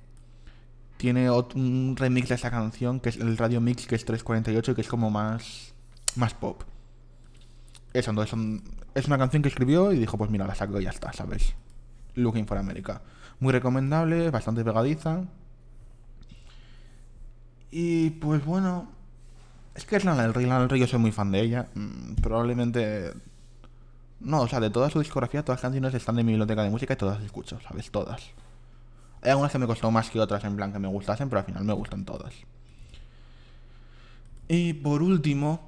tiene 0.97 1.31
un 1.31 1.97
remix 1.99 2.29
de 2.29 2.37
esa 2.37 2.51
canción, 2.51 3.01
que 3.01 3.11
es 3.11 3.17
el 3.17 3.37
Radio 3.37 3.61
Mix, 3.61 3.87
que 3.87 3.95
es 3.95 4.05
348, 4.05 4.75
que 4.75 4.81
es 4.81 4.89
como 4.89 5.11
más, 5.11 5.75
más 6.17 6.35
pop. 6.35 6.63
Eso, 7.93 8.11
entonces 8.11 8.63
es 8.95 9.07
una 9.07 9.19
canción 9.19 9.43
que 9.43 9.49
escribió 9.49 9.93
y 9.93 9.99
dijo, 9.99 10.17
pues 10.17 10.31
mira, 10.31 10.47
la 10.47 10.55
saco 10.55 10.81
y 10.81 10.85
ya 10.85 10.91
está, 10.91 11.13
¿sabes? 11.13 11.55
Looking 12.15 12.47
for 12.47 12.59
America. 12.59 13.03
Muy 13.41 13.53
recomendable, 13.53 14.31
bastante 14.31 14.65
pegadiza. 14.65 15.25
Y 17.71 18.11
pues 18.11 18.45
bueno, 18.45 18.89
es 19.75 19.85
que 19.85 19.97
es 19.97 20.05
Lana 20.05 20.23
del 20.23 20.35
Rey, 20.35 20.47
Lana 20.47 20.61
del 20.61 20.69
Rey 20.69 20.81
yo 20.81 20.87
soy 20.87 21.01
muy 21.01 21.13
fan 21.13 21.31
de 21.31 21.41
ella. 21.41 21.69
Mm, 21.75 22.15
probablemente... 22.23 23.13
No, 24.21 24.43
o 24.43 24.49
sea, 24.49 24.61
de 24.61 24.71
toda 24.71 24.89
su 24.89 25.01
discografía, 25.01 25.45
todas 25.45 25.59
las 25.59 25.63
canciones 25.63 25.93
están 25.93 26.19
en 26.19 26.25
mi 26.25 26.33
biblioteca 26.33 26.63
de 26.63 26.71
música 26.71 26.95
y 26.95 26.97
todas 26.97 27.17
las 27.17 27.27
escucho, 27.27 27.59
¿sabes? 27.61 27.91
Todas. 27.91 28.23
Hay 29.21 29.31
algunas 29.31 29.53
que 29.53 29.59
me 29.59 29.67
costó 29.67 29.91
más 29.91 30.09
que 30.09 30.21
otras 30.21 30.45
en 30.45 30.57
plan 30.57 30.73
que 30.73 30.79
me 30.79 30.89
gustasen, 30.89 31.29
pero 31.29 31.41
al 31.41 31.47
final 31.47 31.65
me 31.65 31.73
gustan 31.73 32.05
todas. 32.05 32.33
Y 34.49 34.75
por 34.75 35.03
último, 35.03 35.61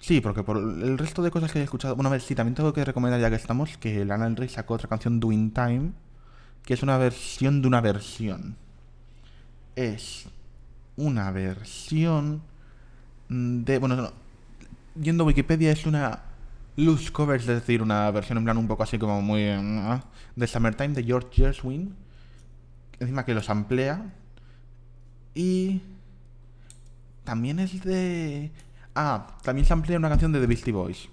sí, 0.00 0.20
porque 0.20 0.42
por 0.42 0.56
el 0.58 0.98
resto 0.98 1.22
de 1.22 1.30
cosas 1.30 1.52
que 1.52 1.60
he 1.60 1.62
escuchado, 1.62 1.94
bueno, 1.94 2.08
a 2.08 2.12
ver, 2.12 2.20
sí, 2.20 2.34
también 2.34 2.54
tengo 2.54 2.72
que 2.72 2.84
recomendar 2.84 3.20
ya 3.20 3.30
que 3.30 3.36
estamos 3.36 3.76
que 3.78 4.04
Lana 4.04 4.24
del 4.24 4.36
Rey 4.36 4.48
sacó 4.48 4.74
otra 4.74 4.88
canción 4.88 5.20
Doing 5.20 5.52
Time, 5.52 5.92
que 6.64 6.74
es 6.74 6.82
una 6.82 6.98
versión 6.98 7.62
de 7.62 7.68
una 7.68 7.80
versión. 7.80 8.56
Es 9.76 10.26
una 10.96 11.30
versión 11.30 12.42
de, 13.28 13.78
bueno, 13.78 13.96
no, 13.96 14.12
yendo 15.00 15.24
a 15.24 15.26
Wikipedia 15.26 15.72
es 15.72 15.86
una 15.86 16.20
loose 16.76 17.12
cover, 17.12 17.40
es 17.40 17.46
decir, 17.46 17.82
una 17.82 18.10
versión 18.10 18.38
en 18.38 18.44
plan 18.44 18.56
un 18.56 18.68
poco 18.68 18.82
así 18.82 18.98
como 18.98 19.20
muy 19.20 19.48
uh, 19.50 20.00
de 20.36 20.46
Summertime 20.46 20.94
de 20.94 21.04
George 21.04 21.28
Gershwin 21.32 21.94
encima 23.00 23.24
que 23.24 23.34
los 23.34 23.50
amplía. 23.50 24.12
Y 25.34 25.82
también 27.24 27.58
es 27.58 27.82
de... 27.84 28.50
Ah, 28.94 29.38
también 29.42 29.66
se 29.66 29.72
amplía 29.72 29.98
una 29.98 30.08
canción 30.08 30.32
de 30.32 30.40
The 30.40 30.46
Beastie 30.46 30.72
Boys. 30.72 31.08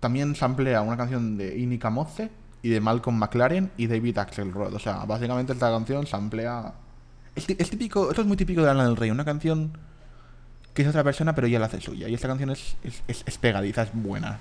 También 0.00 0.34
se 0.34 0.44
amplía 0.44 0.82
una 0.82 0.96
canción 0.96 1.36
de 1.38 1.58
Inika 1.58 1.88
Moze 1.88 2.30
y 2.60 2.68
de 2.68 2.80
Malcolm 2.80 3.16
McLaren 3.16 3.70
y 3.76 3.86
David 3.86 4.18
Axelrod. 4.18 4.74
O 4.74 4.78
sea, 4.78 5.04
básicamente 5.04 5.52
esta 5.52 5.70
canción 5.70 6.06
se 6.06 6.16
amplía... 6.16 6.74
Es, 7.34 7.46
típico, 7.46 8.10
esto 8.10 8.22
es 8.22 8.28
muy 8.28 8.36
típico 8.36 8.60
de 8.60 8.66
Lana 8.66 8.84
del 8.84 8.96
Rey, 8.96 9.10
una 9.10 9.24
canción 9.24 9.72
que 10.74 10.82
es 10.82 10.88
otra 10.88 11.04
persona 11.04 11.34
pero 11.34 11.46
ella 11.46 11.58
la 11.58 11.66
hace 11.66 11.80
suya. 11.80 12.08
Y 12.08 12.14
esta 12.14 12.28
canción 12.28 12.50
es, 12.50 12.76
es, 12.84 13.24
es 13.26 13.38
pegadiza, 13.38 13.82
es 13.82 13.90
buena. 13.92 14.38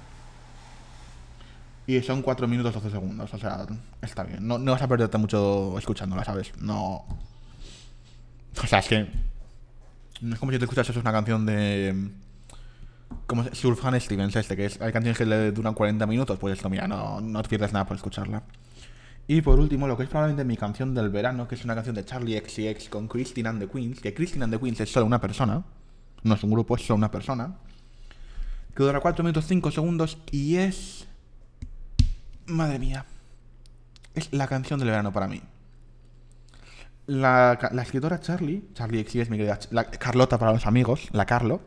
Y 1.88 2.02
son 2.02 2.22
4 2.22 2.48
minutos 2.48 2.74
12 2.74 2.90
segundos, 2.92 3.34
o 3.34 3.38
sea, 3.38 3.66
está 4.02 4.24
bien. 4.24 4.48
No, 4.48 4.60
vas 4.60 4.82
a 4.82 4.88
perderte 4.88 5.18
mucho 5.18 5.78
escuchándola, 5.78 6.24
¿sabes? 6.24 6.54
No. 6.60 7.06
O 8.64 8.68
sea, 8.68 8.80
es 8.80 8.88
que. 8.88 9.08
No 10.22 10.34
es 10.34 10.40
como 10.40 10.52
si 10.52 10.60
te 10.60 10.66
escuchas 10.66 10.88
eso, 10.90 11.00
es 11.00 11.04
una 11.04 11.12
canción 11.12 11.46
de. 11.46 12.12
Como 13.26 13.44
Surfan 13.54 14.00
Stevens, 14.00 14.36
este, 14.36 14.56
que 14.56 14.66
es, 14.68 14.80
hay 14.80 14.94
canciones 14.94 15.18
que 15.18 15.26
le 15.26 15.52
duran 15.52 15.74
40 15.74 16.06
minutos, 16.06 16.38
pues 16.40 16.54
esto, 16.54 16.70
mira, 16.70 16.88
no, 16.88 17.20
no 17.20 17.42
te 17.42 17.50
pierdes 17.50 17.74
nada 17.74 17.86
por 17.86 17.98
escucharla. 17.98 18.44
Y 19.28 19.42
por 19.42 19.60
último, 19.60 19.88
lo 19.88 19.96
que 19.96 20.04
es 20.04 20.10
probablemente 20.10 20.44
mi 20.44 20.58
canción 20.58 20.94
del 20.94 21.10
verano, 21.10 21.48
que 21.48 21.56
es 21.56 21.64
una 21.64 21.76
canción 21.76 21.96
de 21.96 22.04
Charlie 22.06 22.38
XCX 22.40 22.90
con 22.90 23.08
Christine 23.08 23.50
and 23.50 23.62
the 23.62 23.68
Queens, 23.68 24.00
que 24.00 24.14
Christine 24.14 24.44
and 24.44 24.54
the 24.54 24.60
Queens 24.60 24.80
es 24.82 24.92
solo 24.92 25.06
una 25.06 25.22
persona, 25.22 25.64
no 26.24 26.36
es 26.36 26.44
un 26.44 26.52
grupo, 26.52 26.76
es 26.76 26.86
solo 26.86 26.98
una 26.98 27.12
persona, 27.12 27.56
que 28.76 28.84
dura 28.84 29.00
4 29.00 29.24
minutos 29.24 29.46
5 29.48 29.72
segundos 29.72 30.18
y 30.32 30.58
es 30.58 31.08
Madre 32.48 32.80
mía. 32.80 33.06
Es 34.14 34.34
la 34.34 34.48
canción 34.48 34.80
del 34.80 34.90
verano 34.90 35.14
para 35.14 35.28
mí. 35.28 35.42
La, 37.08 37.58
escritora 37.82 38.20
Charlie, 38.20 38.64
Charlie 38.74 39.00
X 39.00 39.16
es 39.16 39.30
mi 39.30 39.38
querida, 39.38 39.60
la, 39.72 39.86
Carlota 39.86 40.38
para 40.38 40.54
los 40.54 40.66
amigos, 40.66 41.08
la 41.12 41.26
Carlo, 41.26 41.62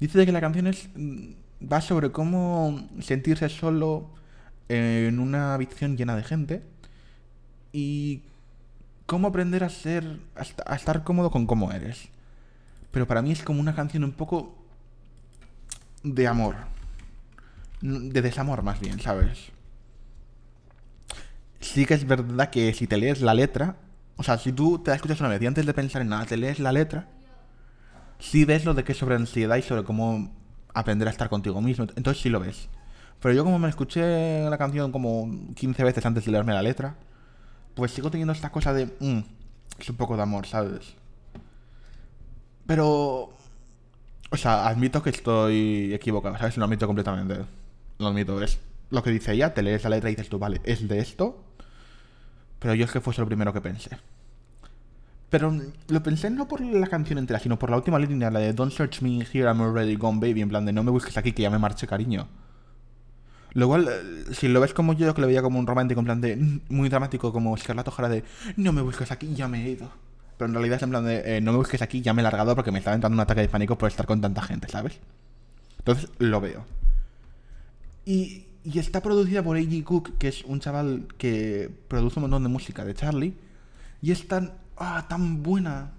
dice 0.00 0.24
que 0.24 0.32
la 0.32 0.40
canción 0.40 0.66
es, 0.66 0.88
mm, 0.94 1.32
va 1.70 1.80
sobre 1.80 2.10
cómo 2.10 2.88
sentirse 3.00 3.48
solo 3.48 4.10
en 4.68 5.18
una 5.18 5.54
habitación 5.54 5.96
llena 5.96 6.16
de 6.16 6.22
gente 6.22 6.62
y 7.72 8.22
cómo 9.06 9.28
aprender 9.28 9.64
a 9.64 9.68
ser, 9.68 10.18
a 10.34 10.74
estar 10.74 11.04
cómodo 11.04 11.30
con 11.30 11.46
cómo 11.46 11.72
eres. 11.72 12.08
Pero 12.90 13.06
para 13.06 13.22
mí 13.22 13.32
es 13.32 13.42
como 13.42 13.60
una 13.60 13.74
canción 13.74 14.04
un 14.04 14.12
poco 14.12 14.56
de 16.02 16.26
amor, 16.26 16.56
de 17.80 18.22
desamor 18.22 18.62
más 18.62 18.80
bien, 18.80 19.00
¿sabes? 19.00 19.52
sí 21.66 21.84
que 21.84 21.94
es 21.94 22.06
verdad 22.06 22.50
que 22.50 22.72
si 22.72 22.86
te 22.86 22.96
lees 22.96 23.20
la 23.20 23.34
letra, 23.34 23.76
o 24.16 24.22
sea, 24.22 24.38
si 24.38 24.52
tú 24.52 24.78
te 24.78 24.92
escuchas 24.92 25.20
una 25.20 25.28
vez 25.28 25.42
y 25.42 25.46
antes 25.46 25.66
de 25.66 25.74
pensar 25.74 26.02
en 26.02 26.08
nada 26.08 26.24
te 26.24 26.36
lees 26.36 26.58
la 26.58 26.72
letra, 26.72 27.08
sí 28.18 28.44
ves 28.44 28.64
lo 28.64 28.74
de 28.74 28.84
que 28.84 28.92
es 28.92 28.98
sobre 28.98 29.16
ansiedad 29.16 29.56
y 29.56 29.62
sobre 29.62 29.84
cómo 29.84 30.32
aprender 30.74 31.08
a 31.08 31.10
estar 31.10 31.28
contigo 31.28 31.60
mismo. 31.60 31.86
Entonces 31.96 32.22
sí 32.22 32.28
lo 32.28 32.40
ves. 32.40 32.68
Pero 33.20 33.34
yo 33.34 33.44
como 33.44 33.58
me 33.58 33.68
escuché 33.68 34.48
la 34.48 34.58
canción 34.58 34.92
como 34.92 35.28
15 35.54 35.84
veces 35.84 36.04
antes 36.06 36.24
de 36.24 36.32
leerme 36.32 36.52
la 36.52 36.62
letra, 36.62 36.96
pues 37.74 37.92
sigo 37.92 38.10
teniendo 38.10 38.32
esta 38.32 38.50
cosa 38.50 38.72
de... 38.72 38.86
Mm, 39.00 39.20
es 39.78 39.90
un 39.90 39.96
poco 39.96 40.16
de 40.16 40.22
amor, 40.22 40.46
¿sabes? 40.46 40.94
Pero... 42.66 43.30
O 44.30 44.36
sea, 44.36 44.66
admito 44.68 45.02
que 45.02 45.10
estoy 45.10 45.94
equivocado, 45.94 46.36
¿sabes? 46.36 46.56
Lo 46.56 46.64
admito 46.64 46.86
completamente. 46.86 47.44
Lo 47.98 48.08
admito, 48.08 48.42
es 48.42 48.58
lo 48.90 49.02
que 49.02 49.10
dice 49.10 49.32
ella, 49.32 49.54
te 49.54 49.62
lees 49.62 49.82
la 49.84 49.90
letra 49.90 50.10
y 50.10 50.14
dices 50.14 50.28
tú, 50.28 50.38
vale, 50.38 50.60
es 50.64 50.86
de 50.88 50.98
esto, 50.98 51.42
pero 52.58 52.74
yo 52.74 52.84
es 52.84 52.92
que 52.92 53.00
fue 53.00 53.14
lo 53.16 53.26
primero 53.26 53.52
que 53.52 53.60
pensé. 53.60 53.90
Pero 55.30 55.52
lo 55.88 56.02
pensé 56.02 56.30
no 56.30 56.46
por 56.46 56.60
la 56.60 56.86
canción 56.86 57.18
entera, 57.18 57.40
sino 57.40 57.58
por 57.58 57.70
la 57.70 57.76
última 57.76 57.98
línea, 57.98 58.30
la 58.30 58.38
de 58.38 58.52
Don't 58.52 58.72
search 58.72 59.02
me 59.02 59.18
here, 59.32 59.48
I'm 59.48 59.60
already 59.60 59.96
gone, 59.96 60.20
baby, 60.20 60.42
en 60.42 60.48
plan 60.48 60.64
de 60.64 60.72
no 60.72 60.84
me 60.84 60.90
busques 60.90 61.16
aquí 61.16 61.32
que 61.32 61.42
ya 61.42 61.50
me 61.50 61.58
marche, 61.58 61.86
cariño. 61.86 62.28
Lo 63.56 63.68
cual, 63.68 63.88
eh, 63.88 64.34
si 64.34 64.48
lo 64.48 64.60
ves 64.60 64.72
como 64.72 64.92
yo, 64.92 65.12
que 65.14 65.20
lo 65.20 65.26
veía 65.26 65.42
como 65.42 65.58
un 65.58 65.66
romántico, 65.66 66.00
en 66.00 66.04
plan 66.04 66.20
de 66.20 66.60
muy 66.68 66.88
dramático, 66.88 67.32
como 67.32 67.56
Scarlett 67.56 67.88
O'Hara 67.88 68.08
de 68.08 68.22
no 68.56 68.72
me 68.72 68.82
busques 68.82 69.10
aquí, 69.10 69.34
ya 69.34 69.48
me 69.48 69.64
he 69.64 69.70
ido. 69.70 69.90
Pero 70.36 70.48
en 70.48 70.54
realidad 70.54 70.76
es 70.76 70.82
en 70.82 70.90
plan 70.90 71.04
de 71.04 71.36
eh, 71.36 71.40
no 71.40 71.52
me 71.52 71.58
busques 71.58 71.82
aquí, 71.82 72.02
ya 72.02 72.12
me 72.12 72.20
he 72.20 72.22
largado 72.22 72.54
porque 72.54 72.70
me 72.70 72.78
estaba 72.78 72.94
entrando 72.94 73.14
un 73.14 73.20
ataque 73.20 73.40
de 73.40 73.48
pánico 73.48 73.76
por 73.76 73.88
estar 73.88 74.06
con 74.06 74.20
tanta 74.20 74.42
gente, 74.42 74.68
¿sabes? 74.68 75.00
Entonces 75.78 76.10
lo 76.18 76.40
veo. 76.40 76.64
Y 78.04 78.46
y 78.66 78.80
está 78.80 79.00
producida 79.00 79.44
por 79.44 79.56
A.G. 79.56 79.84
Cook, 79.84 80.18
que 80.18 80.26
es 80.26 80.42
un 80.42 80.58
chaval 80.58 81.06
que 81.18 81.70
produce 81.86 82.18
un 82.18 82.22
montón 82.22 82.42
de 82.42 82.48
música 82.48 82.84
de 82.84 82.94
Charlie. 82.94 83.36
Y 84.02 84.10
es 84.10 84.26
tan, 84.26 84.54
ah, 84.76 85.06
tan 85.08 85.44
buena. 85.44 85.92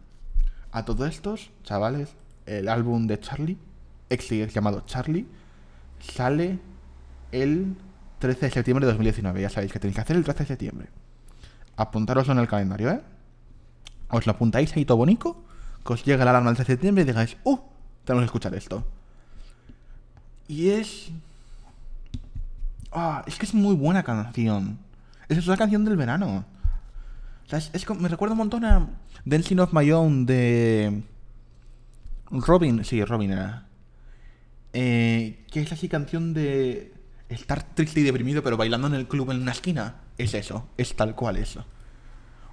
A 0.74 0.84
todos 0.84 1.08
estos, 1.08 1.50
chavales, 1.64 2.10
el 2.46 2.68
álbum 2.68 3.08
de 3.08 3.22
Charlie, 3.22 3.58
ex 4.10 4.54
llamado 4.54 4.84
Charlie, 4.86 5.26
sale 6.02 6.60
el 7.32 7.76
13 8.20 8.48
de 8.48 8.52
septiembre 8.52 8.86
de 8.86 8.92
2019. 8.92 9.42
Ya 9.42 9.50
sabéis 9.50 9.72
que 9.72 9.80
tenéis 9.80 9.96
que 9.96 10.02
hacer 10.02 10.16
el 10.16 10.24
13 10.24 10.40
de 10.40 10.48
septiembre. 10.48 10.88
Apuntaros 11.76 12.28
en 12.30 12.40
el 12.40 12.48
calendario, 12.48 12.92
¿eh? 12.92 13.02
Os 14.10 14.26
lo 14.26 14.32
apuntáis 14.32 14.76
ahí 14.76 14.86
todo 14.86 14.98
bonito, 14.98 15.44
que 15.86 15.94
os 15.94 16.04
llega 16.04 16.26
la 16.26 16.32
alarma 16.32 16.50
del 16.50 16.58
13 16.58 16.72
de 16.72 16.76
septiembre 16.76 17.04
y 17.04 17.06
digáis, 17.06 17.38
¡uh! 17.44 17.60
Tenemos 18.06 18.24
que 18.24 18.26
escuchar 18.26 18.56
esto. 18.56 18.86
Y 20.48 20.70
es 20.70 21.12
Ah, 22.92 23.24
es 23.28 23.38
que 23.38 23.46
es 23.46 23.54
muy 23.54 23.76
buena 23.76 24.04
canción. 24.04 24.80
Es 25.30 25.46
una 25.46 25.58
canción 25.58 25.86
del 25.86 25.98
verano. 25.98 26.46
O 27.46 27.50
sea, 27.50 27.60
es, 27.60 27.90
me 27.90 28.10
recuerda 28.10 28.34
un 28.34 28.40
montón 28.40 28.66
a 28.66 28.88
Dancing 29.26 29.60
of 29.60 29.74
My 29.74 29.92
Own 29.92 30.26
de 30.26 31.04
Robin. 32.32 32.84
Sí, 32.84 33.04
Robin 33.04 33.32
era. 33.32 33.68
Eh, 34.74 35.46
que 35.52 35.62
es 35.62 35.72
así 35.72 35.90
canción 35.90 36.34
de 36.34 36.94
estar 37.30 37.64
triste 37.76 38.00
y 38.00 38.04
deprimido 38.04 38.44
pero 38.44 38.58
bailando 38.58 38.88
en 38.88 38.94
el 38.94 39.08
club 39.08 39.32
en 39.32 39.42
una 39.42 39.52
esquina. 39.52 39.96
Es 40.18 40.34
eso, 40.34 40.68
es 40.78 40.96
tal 40.96 41.16
cual 41.16 41.38
eso. 41.38 41.66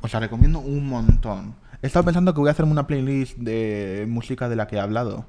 Os 0.00 0.12
la 0.12 0.20
recomiendo 0.20 0.58
un 0.58 0.86
montón. 0.86 1.56
He 1.82 1.86
estado 1.86 2.04
pensando 2.04 2.34
que 2.34 2.40
voy 2.40 2.48
a 2.48 2.52
hacerme 2.52 2.72
una 2.72 2.86
playlist 2.86 3.38
de 3.38 4.06
música 4.08 4.48
de 4.48 4.56
la 4.56 4.66
que 4.66 4.76
he 4.76 4.80
hablado 4.80 5.26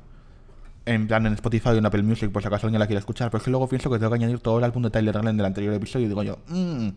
en 0.85 1.07
plan 1.07 1.25
en 1.25 1.33
Spotify 1.33 1.69
o 1.69 1.73
en 1.77 1.85
Apple 1.85 2.03
Music, 2.03 2.31
por 2.31 2.41
si 2.41 2.47
acaso 2.47 2.67
alguien 2.67 2.79
la 2.79 2.87
quiere 2.87 2.99
escuchar. 2.99 3.29
Pero 3.29 3.39
es 3.39 3.43
que 3.43 3.51
luego 3.51 3.67
pienso 3.67 3.89
que 3.89 3.97
tengo 3.97 4.11
que 4.11 4.15
añadir 4.15 4.39
todo 4.39 4.59
el 4.59 4.63
álbum 4.63 4.83
de 4.83 4.91
Tyler 4.91 5.17
Allen 5.17 5.37
del 5.37 5.45
anterior 5.45 5.73
episodio 5.73 6.05
y 6.05 6.09
digo 6.09 6.23
yo, 6.23 6.39
mmm. 6.47 6.89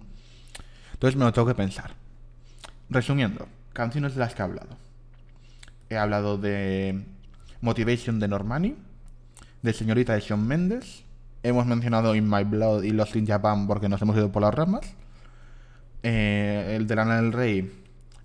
Entonces 0.92 1.16
me 1.16 1.24
lo 1.24 1.32
tengo 1.32 1.48
que 1.48 1.54
pensar. 1.54 1.92
Resumiendo, 2.90 3.48
canciones 3.72 4.14
de 4.14 4.20
las 4.20 4.34
que 4.34 4.42
he 4.42 4.44
hablado. 4.44 4.76
He 5.88 5.96
hablado 5.96 6.36
de 6.36 7.04
Motivation 7.60 8.20
de 8.20 8.28
Normani, 8.28 8.76
de 9.62 9.72
Señorita 9.72 10.14
de 10.14 10.20
Shawn 10.20 10.46
Mendes. 10.46 11.04
Hemos 11.42 11.66
mencionado 11.66 12.14
In 12.14 12.28
My 12.28 12.44
Blood 12.44 12.82
y 12.82 12.90
Lost 12.90 13.16
in 13.16 13.26
Japan 13.26 13.66
porque 13.66 13.88
nos 13.88 14.02
hemos 14.02 14.16
ido 14.16 14.30
por 14.32 14.42
las 14.42 14.54
ramas. 14.54 14.82
Eh, 16.02 16.74
el 16.76 16.86
de 16.86 16.96
Lana 16.96 17.16
del 17.16 17.32
Rey, 17.32 17.72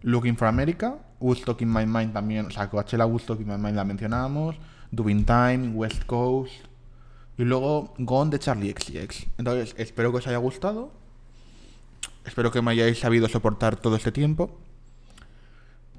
Looking 0.01 0.35
for 0.35 0.47
America. 0.47 0.95
Woodstock 1.19 1.61
in 1.61 1.71
My 1.71 1.85
Mind 1.85 2.11
también, 2.11 2.47
o 2.47 2.51
sea, 2.51 2.69
Coachella 2.69 3.05
Woodstock 3.05 3.39
in 3.39 3.47
My 3.47 3.57
Mind 3.57 3.75
la 3.75 3.85
mencionábamos. 3.85 4.57
Doing 4.91 5.25
Time, 5.25 5.69
West 5.69 6.05
Coast 6.05 6.53
y 7.37 7.43
luego 7.43 7.93
Gone 7.97 8.31
de 8.31 8.39
Charlie 8.39 8.73
XCX. 8.73 9.27
Entonces, 9.37 9.73
espero 9.77 10.11
que 10.11 10.17
os 10.17 10.27
haya 10.27 10.37
gustado. 10.37 10.91
Espero 12.25 12.51
que 12.51 12.61
me 12.61 12.71
hayáis 12.71 12.99
sabido 12.99 13.27
soportar 13.27 13.75
todo 13.75 13.95
este 13.95 14.11
tiempo. 14.11 14.51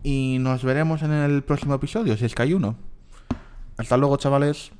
Y 0.03 0.39
nos 0.41 0.63
veremos 0.63 1.03
en 1.03 1.13
el 1.13 1.43
próximo 1.43 1.75
episodio, 1.75 2.17
si 2.17 2.25
es 2.25 2.35
que 2.35 2.43
hay 2.43 2.55
uno. 2.55 2.77
Hasta 3.77 3.97
luego, 3.97 4.17
chavales. 4.17 4.71